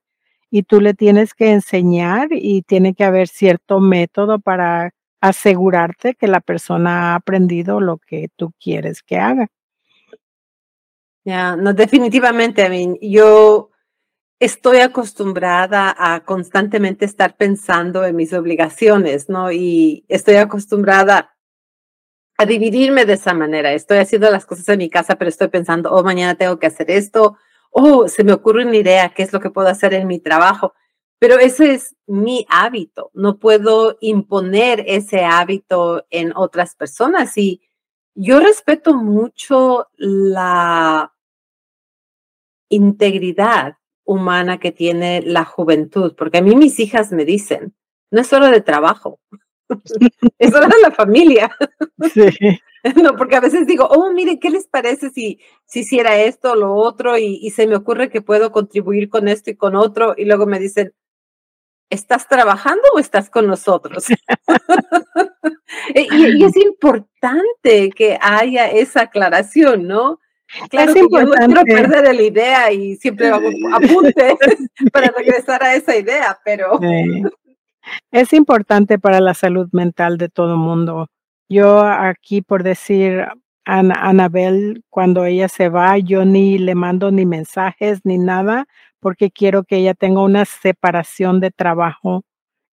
y 0.56 0.62
tú 0.62 0.80
le 0.80 0.94
tienes 0.94 1.34
que 1.34 1.52
enseñar 1.52 2.28
y 2.30 2.62
tiene 2.62 2.94
que 2.94 3.04
haber 3.04 3.28
cierto 3.28 3.78
método 3.78 4.38
para 4.38 4.94
asegurarte 5.20 6.14
que 6.14 6.28
la 6.28 6.40
persona 6.40 7.12
ha 7.12 7.16
aprendido 7.16 7.78
lo 7.78 7.98
que 7.98 8.30
tú 8.36 8.54
quieres 8.58 9.02
que 9.02 9.18
haga. 9.18 9.48
Ya, 11.26 11.56
no, 11.56 11.74
definitivamente, 11.74 12.64
a 12.64 12.70
mí, 12.70 12.98
yo 13.02 13.68
estoy 14.40 14.78
acostumbrada 14.78 15.94
a 15.98 16.24
constantemente 16.24 17.04
estar 17.04 17.36
pensando 17.36 18.06
en 18.06 18.16
mis 18.16 18.32
obligaciones, 18.32 19.28
¿no? 19.28 19.52
Y 19.52 20.06
estoy 20.08 20.36
acostumbrada 20.36 21.36
a 22.38 22.46
dividirme 22.46 23.04
de 23.04 23.12
esa 23.12 23.34
manera. 23.34 23.74
Estoy 23.74 23.98
haciendo 23.98 24.30
las 24.30 24.46
cosas 24.46 24.66
en 24.70 24.78
mi 24.78 24.88
casa, 24.88 25.16
pero 25.16 25.28
estoy 25.28 25.48
pensando, 25.48 25.90
oh, 25.92 26.02
mañana 26.02 26.34
tengo 26.34 26.58
que 26.58 26.68
hacer 26.68 26.90
esto, 26.90 27.36
oh, 27.78 28.08
se 28.08 28.24
me 28.24 28.32
ocurre 28.32 28.64
una 28.64 28.76
idea, 28.76 29.10
qué 29.10 29.22
es 29.22 29.32
lo 29.34 29.40
que 29.40 29.50
puedo 29.50 29.68
hacer 29.68 29.92
en 29.92 30.06
mi 30.06 30.18
trabajo. 30.18 30.72
Pero 31.18 31.38
ese 31.38 31.74
es 31.74 31.94
mi 32.06 32.46
hábito. 32.48 33.10
No 33.12 33.38
puedo 33.38 33.98
imponer 34.00 34.82
ese 34.86 35.24
hábito 35.24 36.06
en 36.10 36.32
otras 36.34 36.74
personas. 36.74 37.36
Y 37.36 37.60
yo 38.14 38.40
respeto 38.40 38.94
mucho 38.94 39.88
la 39.96 41.12
integridad 42.70 43.76
humana 44.04 44.58
que 44.58 44.72
tiene 44.72 45.20
la 45.20 45.44
juventud, 45.44 46.14
porque 46.16 46.38
a 46.38 46.42
mí 46.42 46.56
mis 46.56 46.80
hijas 46.80 47.12
me 47.12 47.26
dicen, 47.26 47.74
no 48.10 48.22
es 48.22 48.26
solo 48.26 48.46
de 48.46 48.62
trabajo, 48.62 49.20
es 50.38 50.54
hora 50.54 50.68
de 50.68 50.80
la 50.82 50.90
familia. 50.90 51.50
Sí. 52.12 52.28
No, 53.02 53.16
porque 53.16 53.34
a 53.34 53.40
veces 53.40 53.66
digo, 53.66 53.88
oh, 53.90 54.12
mire, 54.12 54.38
¿qué 54.38 54.48
les 54.48 54.68
parece 54.68 55.10
si, 55.10 55.40
si 55.64 55.80
hiciera 55.80 56.18
esto 56.18 56.52
o 56.52 56.54
lo 56.54 56.72
otro? 56.74 57.18
Y, 57.18 57.40
y, 57.42 57.50
se 57.50 57.66
me 57.66 57.74
ocurre 57.74 58.10
que 58.10 58.22
puedo 58.22 58.52
contribuir 58.52 59.08
con 59.08 59.26
esto 59.26 59.50
y 59.50 59.56
con 59.56 59.74
otro. 59.74 60.14
Y 60.16 60.24
luego 60.24 60.46
me 60.46 60.60
dicen, 60.60 60.94
¿estás 61.90 62.28
trabajando 62.28 62.82
o 62.94 63.00
estás 63.00 63.28
con 63.28 63.48
nosotros? 63.48 64.06
y, 65.94 66.00
y, 66.00 66.44
es 66.44 66.56
importante 66.56 67.90
que 67.90 68.18
haya 68.20 68.70
esa 68.70 69.02
aclaración, 69.02 69.88
¿no? 69.88 70.20
Claro 70.70 70.94
que 70.94 71.00
yo 71.10 71.22
no 71.24 71.32
quiero 71.32 71.62
perder 71.64 72.14
la 72.14 72.22
idea 72.22 72.72
y 72.72 72.96
siempre 72.96 73.30
apunte 73.30 74.36
para 74.92 75.08
regresar 75.08 75.62
a 75.62 75.74
esa 75.74 75.96
idea, 75.96 76.38
pero... 76.44 76.78
Es 78.10 78.32
importante 78.32 78.98
para 78.98 79.20
la 79.20 79.34
salud 79.34 79.68
mental 79.72 80.18
de 80.18 80.28
todo 80.28 80.52
el 80.52 80.58
mundo. 80.58 81.08
Yo 81.48 81.80
aquí, 81.80 82.42
por 82.42 82.62
decir, 82.62 83.26
a 83.64 83.78
Anabel, 84.08 84.82
cuando 84.90 85.24
ella 85.24 85.48
se 85.48 85.68
va, 85.68 85.98
yo 85.98 86.24
ni 86.24 86.58
le 86.58 86.74
mando 86.74 87.10
ni 87.10 87.26
mensajes 87.26 88.00
ni 88.04 88.18
nada, 88.18 88.66
porque 89.00 89.30
quiero 89.30 89.64
que 89.64 89.76
ella 89.78 89.94
tenga 89.94 90.22
una 90.22 90.44
separación 90.44 91.40
de 91.40 91.50
trabajo 91.50 92.24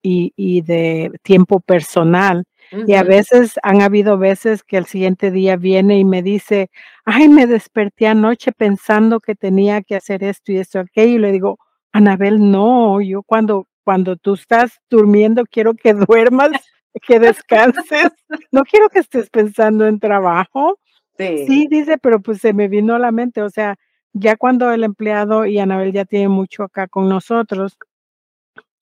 y, 0.01 0.33
y 0.35 0.61
de 0.61 1.11
tiempo 1.23 1.59
personal. 1.59 2.45
Y 2.85 2.93
a 2.93 3.03
veces 3.03 3.59
han 3.63 3.81
habido 3.81 4.19
veces 4.19 4.63
que 4.63 4.77
el 4.77 4.85
siguiente 4.85 5.31
día 5.31 5.55
viene 5.55 5.97
y 5.97 6.05
me 6.05 6.21
dice, 6.21 6.69
ay, 7.03 7.27
me 7.27 7.47
desperté 7.47 8.05
anoche 8.05 8.51
pensando 8.51 9.19
que 9.21 9.33
tenía 9.33 9.81
que 9.81 9.95
hacer 9.95 10.23
esto 10.23 10.51
y 10.51 10.57
esto, 10.57 10.79
aquello. 10.79 11.15
Y 11.15 11.19
le 11.19 11.31
digo, 11.31 11.57
Anabel, 11.91 12.51
no, 12.51 13.01
yo 13.01 13.23
cuando 13.23 13.65
cuando 13.89 14.17
tú 14.17 14.35
estás 14.35 14.79
durmiendo, 14.87 15.45
quiero 15.49 15.73
que 15.73 15.93
duermas, 16.07 16.51
que 17.07 17.19
descanses. 17.19 18.11
No 18.51 18.61
quiero 18.61 18.87
que 18.87 18.99
estés 18.99 19.31
pensando 19.31 19.87
en 19.87 19.99
trabajo. 19.99 20.77
Sí. 21.17 21.47
sí, 21.47 21.67
dice, 21.67 21.97
pero 21.97 22.21
pues 22.21 22.37
se 22.37 22.53
me 22.53 22.67
vino 22.67 22.93
a 22.93 22.99
la 22.99 23.11
mente, 23.11 23.41
o 23.41 23.49
sea, 23.49 23.77
ya 24.13 24.37
cuando 24.37 24.71
el 24.71 24.83
empleado, 24.83 25.47
y 25.47 25.57
Anabel 25.57 25.91
ya 25.91 26.05
tiene 26.05 26.29
mucho 26.29 26.61
acá 26.61 26.87
con 26.87 27.09
nosotros, 27.09 27.79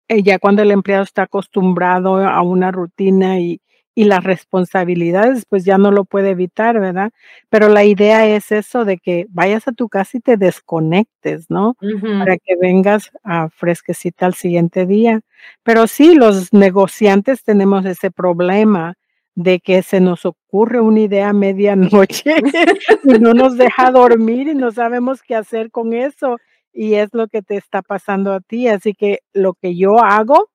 eh, 0.09 0.25
ya 0.25 0.40
cuando 0.40 0.62
el 0.62 0.73
empleado 0.73 1.05
está 1.05 1.23
acostumbrado 1.23 2.16
a 2.16 2.42
una 2.42 2.73
rutina 2.73 3.38
y, 3.38 3.61
y 3.99 4.05
las 4.05 4.23
responsabilidades, 4.23 5.47
pues 5.49 5.65
ya 5.65 5.79
no 5.79 5.91
lo 5.91 6.05
puede 6.05 6.29
evitar, 6.29 6.79
¿verdad? 6.79 7.13
Pero 7.49 7.71
la 7.71 7.83
idea 7.83 8.27
es 8.27 8.53
eso 8.53 8.85
de 8.85 8.99
que 8.99 9.25
vayas 9.31 9.67
a 9.69 9.73
tu 9.73 9.89
casa 9.89 10.19
y 10.19 10.21
te 10.21 10.37
desconectes, 10.37 11.47
¿no? 11.49 11.77
Para 12.19 12.37
que 12.37 12.57
vengas 12.61 13.11
a 13.25 13.49
fresquecita 13.49 14.27
al 14.27 14.35
siguiente 14.35 14.85
día. 14.85 15.23
Pero 15.63 15.87
sí, 15.87 16.15
los 16.15 16.53
negociantes 16.53 17.43
tenemos 17.43 17.87
ese 17.87 18.11
problema 18.11 18.97
de 19.35 19.61
que 19.61 19.83
se 19.83 20.01
nos 20.01 20.27
ocurre 20.27 20.79
una 20.79 21.01
idea 21.01 21.31
a 21.31 21.33
medianoche 21.33 22.35
y 23.05 23.19
no 23.19 23.33
nos 23.33 23.57
deja 23.57 23.91
dormir 23.93 24.49
y 24.49 24.55
no 24.55 24.73
sabemos 24.73 25.23
qué 25.23 25.37
hacer 25.37 25.71
con 25.71 25.95
eso. 25.95 26.37
Y 26.71 26.97
es 26.97 27.15
lo 27.15 27.29
que 27.29 27.41
te 27.41 27.57
está 27.57 27.81
pasando 27.81 28.35
a 28.35 28.41
ti. 28.41 28.69
Así 28.69 28.93
que 28.93 29.21
lo 29.33 29.55
que 29.55 29.75
yo 29.75 30.05
hago 30.05 30.51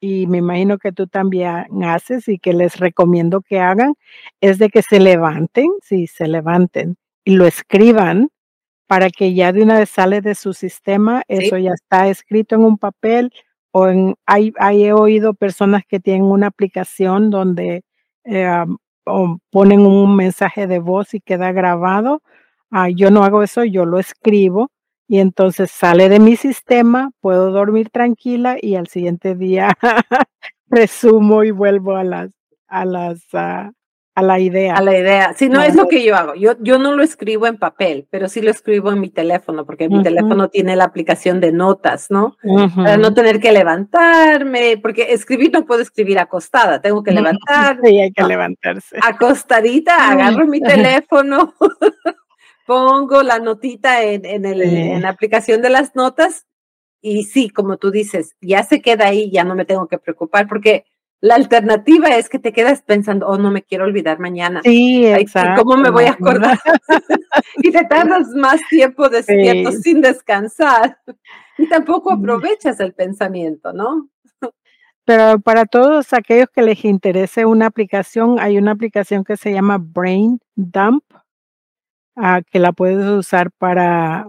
y 0.00 0.26
me 0.26 0.38
imagino 0.38 0.78
que 0.78 0.92
tú 0.92 1.06
también 1.06 1.66
haces 1.84 2.28
y 2.28 2.38
que 2.38 2.52
les 2.52 2.78
recomiendo 2.78 3.40
que 3.40 3.60
hagan, 3.60 3.94
es 4.40 4.58
de 4.58 4.68
que 4.68 4.82
se 4.82 5.00
levanten, 5.00 5.66
sí, 5.82 6.06
se 6.06 6.28
levanten 6.28 6.96
y 7.24 7.36
lo 7.36 7.46
escriban 7.46 8.28
para 8.86 9.10
que 9.10 9.34
ya 9.34 9.52
de 9.52 9.62
una 9.62 9.78
vez 9.78 9.90
sale 9.90 10.20
de 10.20 10.34
su 10.34 10.52
sistema, 10.52 11.22
eso 11.28 11.56
ya 11.58 11.72
está 11.72 12.08
escrito 12.08 12.54
en 12.54 12.64
un 12.64 12.78
papel 12.78 13.32
o 13.72 13.88
en, 13.88 14.14
hay, 14.26 14.52
he 14.60 14.92
oído 14.92 15.34
personas 15.34 15.82
que 15.88 16.00
tienen 16.00 16.24
una 16.24 16.48
aplicación 16.48 17.30
donde 17.30 17.82
eh, 18.24 18.64
ponen 19.50 19.80
un 19.80 20.16
mensaje 20.16 20.66
de 20.66 20.78
voz 20.78 21.14
y 21.14 21.20
queda 21.20 21.52
grabado. 21.52 22.22
Ah, 22.70 22.88
yo 22.90 23.10
no 23.10 23.24
hago 23.24 23.42
eso, 23.42 23.64
yo 23.64 23.84
lo 23.86 23.98
escribo 23.98 24.70
y 25.06 25.18
entonces 25.18 25.70
sale 25.70 26.08
de 26.08 26.18
mi 26.18 26.36
sistema, 26.36 27.10
puedo 27.20 27.50
dormir 27.50 27.90
tranquila 27.90 28.56
y 28.60 28.76
al 28.76 28.88
siguiente 28.88 29.34
día 29.34 29.76
resumo 30.66 31.44
y 31.44 31.50
vuelvo 31.50 31.96
a 31.96 32.04
las 32.04 32.30
a 32.68 32.84
las 32.84 33.22
ah, 33.34 33.70
a 34.16 34.22
la 34.22 34.38
idea. 34.38 34.76
A 34.76 34.82
la 34.82 34.96
idea. 34.96 35.34
Si 35.34 35.48
no 35.48 35.60
es 35.60 35.74
lo 35.74 35.88
que 35.88 36.04
yo 36.04 36.14
hago. 36.14 36.34
Yo, 36.36 36.52
yo 36.60 36.78
no 36.78 36.94
lo 36.94 37.02
escribo 37.02 37.48
en 37.48 37.58
papel, 37.58 38.06
pero 38.10 38.28
sí 38.28 38.40
lo 38.42 38.50
escribo 38.50 38.92
en 38.92 39.00
mi 39.00 39.08
teléfono, 39.08 39.66
porque 39.66 39.88
mi 39.88 40.04
teléfono 40.04 40.48
tiene 40.48 40.76
la 40.76 40.84
aplicación 40.84 41.40
de 41.40 41.50
notas, 41.50 42.10
¿no? 42.10 42.36
Para 42.76 42.96
no 42.96 43.12
tener 43.12 43.40
que 43.40 43.50
levantarme, 43.50 44.78
porque 44.80 45.12
escribir 45.12 45.50
no 45.52 45.66
puedo 45.66 45.82
escribir 45.82 46.20
acostada, 46.20 46.80
tengo 46.80 47.02
que 47.02 47.10
levantarme. 47.50 47.88
Sí, 47.88 48.00
hay 48.00 48.12
que 48.12 48.22
levantarse. 48.22 48.98
Acostadita, 49.02 50.10
agarro 50.10 50.46
mi 50.46 50.60
teléfono 50.60 51.54
pongo 52.66 53.22
la 53.22 53.38
notita 53.38 54.02
en, 54.02 54.24
en, 54.24 54.44
el, 54.44 54.62
en 54.62 55.02
la 55.02 55.10
aplicación 55.10 55.62
de 55.62 55.70
las 55.70 55.94
notas 55.94 56.46
y 57.00 57.24
sí, 57.24 57.50
como 57.50 57.76
tú 57.76 57.90
dices, 57.90 58.34
ya 58.40 58.62
se 58.62 58.80
queda 58.80 59.08
ahí, 59.08 59.30
ya 59.30 59.44
no 59.44 59.54
me 59.54 59.66
tengo 59.66 59.88
que 59.88 59.98
preocupar 59.98 60.48
porque 60.48 60.86
la 61.20 61.34
alternativa 61.34 62.16
es 62.16 62.28
que 62.28 62.38
te 62.38 62.52
quedas 62.52 62.82
pensando, 62.82 63.26
oh, 63.26 63.36
no 63.36 63.50
me 63.50 63.62
quiero 63.62 63.84
olvidar 63.84 64.18
mañana. 64.18 64.60
Sí, 64.62 65.06
exacto. 65.06 65.64
¿Cómo 65.64 65.82
me 65.82 65.90
voy 65.90 66.04
a 66.04 66.12
acordar? 66.12 66.58
y 67.56 67.70
te 67.72 67.84
tardas 67.84 68.28
más 68.28 68.60
tiempo 68.68 69.08
despierto 69.08 69.72
sin 69.72 70.00
descansar. 70.00 70.98
Y 71.58 71.68
tampoco 71.68 72.12
aprovechas 72.12 72.80
el 72.80 72.92
pensamiento, 72.94 73.72
¿no? 73.72 74.08
Pero 75.04 75.38
para 75.40 75.66
todos 75.66 76.12
aquellos 76.14 76.48
que 76.48 76.62
les 76.62 76.84
interese 76.84 77.44
una 77.44 77.66
aplicación, 77.66 78.38
hay 78.40 78.56
una 78.56 78.72
aplicación 78.72 79.24
que 79.24 79.36
se 79.36 79.52
llama 79.52 79.78
Brain 79.78 80.40
Dump 80.56 81.04
que 82.50 82.58
la 82.58 82.72
puedes 82.72 83.06
usar 83.06 83.50
para, 83.50 84.28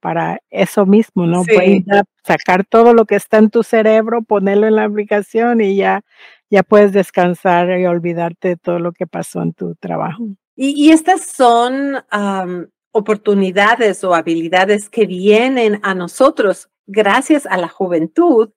para 0.00 0.40
eso 0.50 0.86
mismo, 0.86 1.26
¿no? 1.26 1.44
Puedes 1.44 1.82
sacar 2.22 2.64
todo 2.64 2.94
lo 2.94 3.06
que 3.06 3.16
está 3.16 3.38
en 3.38 3.50
tu 3.50 3.62
cerebro, 3.62 4.22
ponerlo 4.22 4.66
en 4.66 4.76
la 4.76 4.84
aplicación 4.84 5.60
y 5.60 5.76
ya, 5.76 6.02
ya 6.50 6.62
puedes 6.62 6.92
descansar 6.92 7.78
y 7.78 7.86
olvidarte 7.86 8.48
de 8.48 8.56
todo 8.56 8.78
lo 8.78 8.92
que 8.92 9.06
pasó 9.06 9.42
en 9.42 9.52
tu 9.52 9.74
trabajo. 9.76 10.24
Y, 10.56 10.90
estas 10.90 11.22
son 11.22 12.04
oportunidades 12.92 14.04
o 14.04 14.14
habilidades 14.14 14.88
que 14.88 15.06
vienen 15.06 15.80
a 15.82 15.94
nosotros 15.94 16.68
gracias 16.86 17.46
a 17.46 17.56
la 17.56 17.68
juventud 17.68 18.50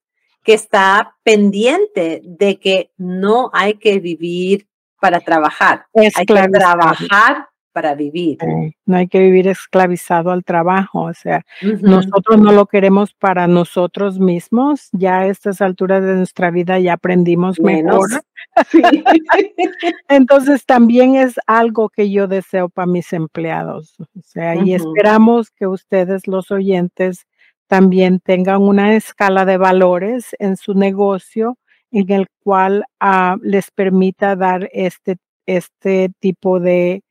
que 0.43 0.53
está 0.53 1.15
pendiente 1.23 2.21
de 2.23 2.59
que 2.59 2.91
no 2.97 3.49
hay 3.53 3.75
que 3.75 3.99
vivir 3.99 4.67
para 4.99 5.21
trabajar, 5.21 5.85
hay 5.93 6.25
que 6.25 6.49
trabajar 6.49 7.47
para 7.77 7.93
vivir. 7.93 8.39
no 8.87 8.97
hay 8.97 9.07
que 9.07 9.19
vivir 9.19 9.47
esclavizado 9.47 10.31
al 10.31 10.43
trabajo, 10.43 11.01
o 11.01 11.13
sea, 11.13 11.45
nosotros 11.61 12.41
no 12.41 12.51
lo 12.51 12.65
queremos 12.65 13.13
para 13.13 13.45
nosotros 13.45 14.17
mismos, 14.17 14.89
ya 14.93 15.19
a 15.19 15.27
estas 15.27 15.61
alturas 15.61 16.03
de 16.03 16.15
nuestra 16.15 16.49
vida 16.49 16.79
ya 16.79 16.93
aprendimos 16.93 17.59
mejor. 17.59 18.09
Entonces 20.09 20.65
también 20.65 21.17
es 21.17 21.35
algo 21.45 21.89
que 21.89 22.09
yo 22.09 22.27
deseo 22.27 22.67
para 22.67 22.87
mis 22.87 23.13
empleados, 23.13 23.93
o 23.99 24.21
sea, 24.23 24.55
y 24.55 24.73
esperamos 24.73 25.51
que 25.51 25.67
ustedes 25.67 26.27
los 26.27 26.49
oyentes 26.49 27.27
también 27.67 28.19
tengan 28.19 28.63
una 28.63 28.95
escala 28.95 29.45
de 29.45 29.57
valores 29.57 30.35
en 30.39 30.57
su 30.57 30.73
negocio 30.73 31.59
en 31.91 32.11
el 32.11 32.25
cual 32.43 32.85
ah, 32.99 33.37
les 33.43 33.69
permita 33.69 34.35
dar 34.35 34.67
este, 34.73 35.17
este 35.45 36.09
tipo 36.19 36.59
de 36.59 37.03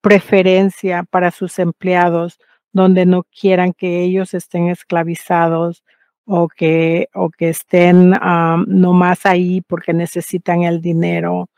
preferencia 0.00 1.04
para 1.04 1.30
sus 1.30 1.58
empleados, 1.58 2.38
donde 2.72 3.06
no 3.06 3.24
quieran 3.24 3.72
que 3.72 4.02
ellos 4.02 4.34
estén 4.34 4.68
esclavizados 4.68 5.84
o 6.26 6.48
que, 6.48 7.08
o 7.14 7.30
que 7.30 7.50
estén 7.50 8.10
no 8.10 8.92
más 8.92 9.26
ahí 9.26 9.60
porque 9.62 9.92
necesitan 9.92 10.62
el 10.62 10.80
dinero, 10.80 11.48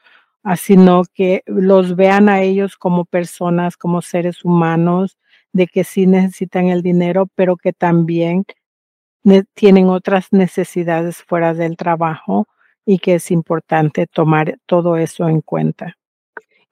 sino 0.57 1.03
que 1.13 1.43
los 1.47 1.97
vean 1.97 2.29
a 2.29 2.43
ellos 2.43 2.77
como 2.77 3.05
personas, 3.05 3.77
como 3.77 4.03
seres 4.03 4.45
humanos, 4.45 5.19
de 5.53 5.67
que 5.67 5.85
sí 5.85 6.07
necesitan 6.07 6.69
el 6.69 6.83
dinero, 6.83 7.29
pero 7.35 7.57
que 7.57 7.73
también 7.73 8.45
tienen 9.55 9.89
otras 9.89 10.33
necesidades 10.33 11.23
fuera 11.23 11.55
del 11.55 11.77
trabajo 11.77 12.47
y 12.85 12.99
que 12.99 13.17
es 13.17 13.31
importante 13.31 14.07
tomar 14.07 14.59
todo 14.67 14.97
eso 14.97 15.29
en 15.29 15.41
cuenta. 15.41 15.97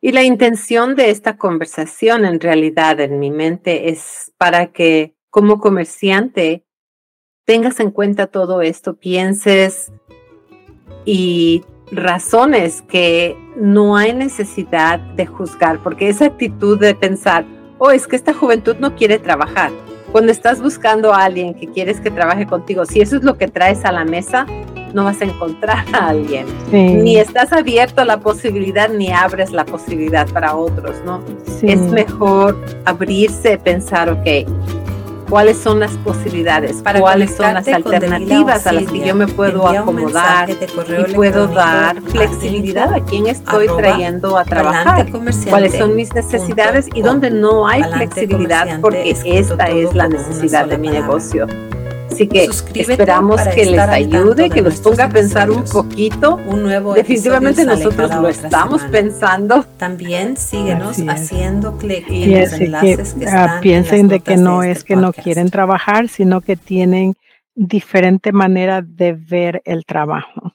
Y 0.04 0.12
la 0.12 0.22
intención 0.22 0.96
de 0.96 1.08
esta 1.08 1.38
conversación 1.38 2.26
en 2.26 2.38
realidad 2.38 3.00
en 3.00 3.18
mi 3.18 3.30
mente 3.30 3.88
es 3.88 4.34
para 4.36 4.66
que 4.66 5.16
como 5.30 5.58
comerciante 5.58 6.66
tengas 7.46 7.80
en 7.80 7.90
cuenta 7.90 8.26
todo 8.26 8.60
esto, 8.60 8.98
pienses 8.98 9.92
y 11.06 11.64
razones 11.90 12.82
que 12.82 13.34
no 13.56 13.96
hay 13.96 14.12
necesidad 14.12 14.98
de 14.98 15.24
juzgar, 15.24 15.82
porque 15.82 16.10
esa 16.10 16.26
actitud 16.26 16.78
de 16.78 16.94
pensar, 16.94 17.46
oh, 17.78 17.90
es 17.90 18.06
que 18.06 18.16
esta 18.16 18.34
juventud 18.34 18.76
no 18.78 18.96
quiere 18.96 19.18
trabajar, 19.18 19.72
cuando 20.12 20.32
estás 20.32 20.60
buscando 20.60 21.14
a 21.14 21.24
alguien 21.24 21.54
que 21.54 21.68
quieres 21.68 21.98
que 22.02 22.10
trabaje 22.10 22.46
contigo, 22.46 22.84
si 22.84 23.00
eso 23.00 23.16
es 23.16 23.24
lo 23.24 23.38
que 23.38 23.48
traes 23.48 23.86
a 23.86 23.92
la 23.92 24.04
mesa, 24.04 24.44
no 24.94 25.04
vas 25.04 25.20
a 25.20 25.24
encontrar 25.24 25.84
a 25.92 26.08
alguien. 26.08 26.46
Ni 26.70 27.18
estás 27.18 27.52
abierto 27.52 28.00
a 28.00 28.04
la 28.04 28.20
posibilidad, 28.20 28.88
ni 28.88 29.10
abres 29.12 29.50
la 29.50 29.64
posibilidad 29.64 30.26
para 30.28 30.54
otros, 30.54 30.96
¿no? 31.04 31.20
Es 31.62 31.80
mejor 31.80 32.56
abrirse, 32.84 33.58
pensar, 33.58 34.08
ok, 34.08 34.48
cuáles 35.28 35.58
son 35.58 35.80
las 35.80 35.90
posibilidades, 35.98 36.76
Para 36.82 37.00
cuáles 37.00 37.34
son 37.34 37.54
las 37.54 37.66
alternativas 37.66 38.66
a 38.66 38.72
las 38.72 38.84
que 38.84 39.04
yo 39.04 39.16
me 39.16 39.26
puedo 39.26 39.66
acomodar 39.66 40.48
y 40.50 41.14
puedo 41.14 41.48
dar 41.48 42.00
flexibilidad 42.02 42.94
a 42.94 43.00
quién 43.00 43.26
estoy 43.26 43.66
trayendo 43.76 44.38
a 44.38 44.44
trabajar, 44.44 45.06
cuáles 45.50 45.76
son 45.76 45.96
mis 45.96 46.14
necesidades 46.14 46.88
y 46.94 47.02
dónde 47.02 47.30
no 47.30 47.66
hay 47.66 47.82
flexibilidad 47.82 48.80
porque 48.80 49.10
esta 49.24 49.70
es 49.70 49.92
la 49.94 50.08
necesidad 50.08 50.66
de 50.66 50.78
mi 50.78 50.88
negocio. 50.88 51.46
Así 52.14 52.28
que 52.28 52.44
esperamos 52.44 53.40
que 53.54 53.66
les 53.66 53.80
ayude, 53.80 54.48
que 54.48 54.62
los 54.62 54.80
ponga 54.80 55.06
a 55.06 55.08
pensar 55.08 55.50
un 55.50 55.64
poquito. 55.64 56.36
Un 56.46 56.62
nuevo 56.62 56.94
Definitivamente 56.94 57.64
nosotros 57.64 58.10
lo 58.14 58.28
estamos 58.28 58.82
pensando. 58.84 59.64
También 59.76 60.36
síguenos 60.36 60.98
haciendo 61.08 61.76
clic 61.76 62.06
en 62.08 62.40
los 62.40 62.52
enlaces 62.52 63.14
que, 63.14 63.26
ah, 63.26 63.58
piensen 63.60 64.06
de 64.06 64.20
que 64.20 64.36
no 64.36 64.62
es 64.62 64.78
este 64.78 64.88
que 64.88 64.96
no 64.96 65.12
quieren 65.12 65.50
trabajar, 65.50 66.08
sino 66.08 66.40
que 66.40 66.56
tienen 66.56 67.14
diferente 67.56 68.30
manera 68.30 68.80
de 68.80 69.12
ver 69.12 69.60
el 69.64 69.84
trabajo. 69.84 70.54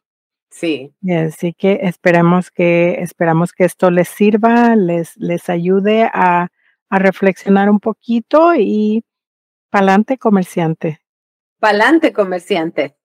Sí. 0.49 0.93
así 1.09 1.53
que 1.53 1.79
esperamos 1.83 2.51
que 2.51 3.01
esperamos 3.01 3.53
que 3.53 3.65
esto 3.65 3.91
les 3.91 4.07
sirva, 4.07 4.75
les 4.75 5.15
les 5.17 5.49
ayude 5.49 6.03
a, 6.03 6.47
a 6.89 6.99
reflexionar 6.99 7.69
un 7.69 7.79
poquito 7.79 8.55
y 8.55 9.03
para 9.69 9.83
adelante 9.83 10.17
comerciante. 10.17 10.99
Palante, 11.59 12.13
comerciante. 12.13 12.95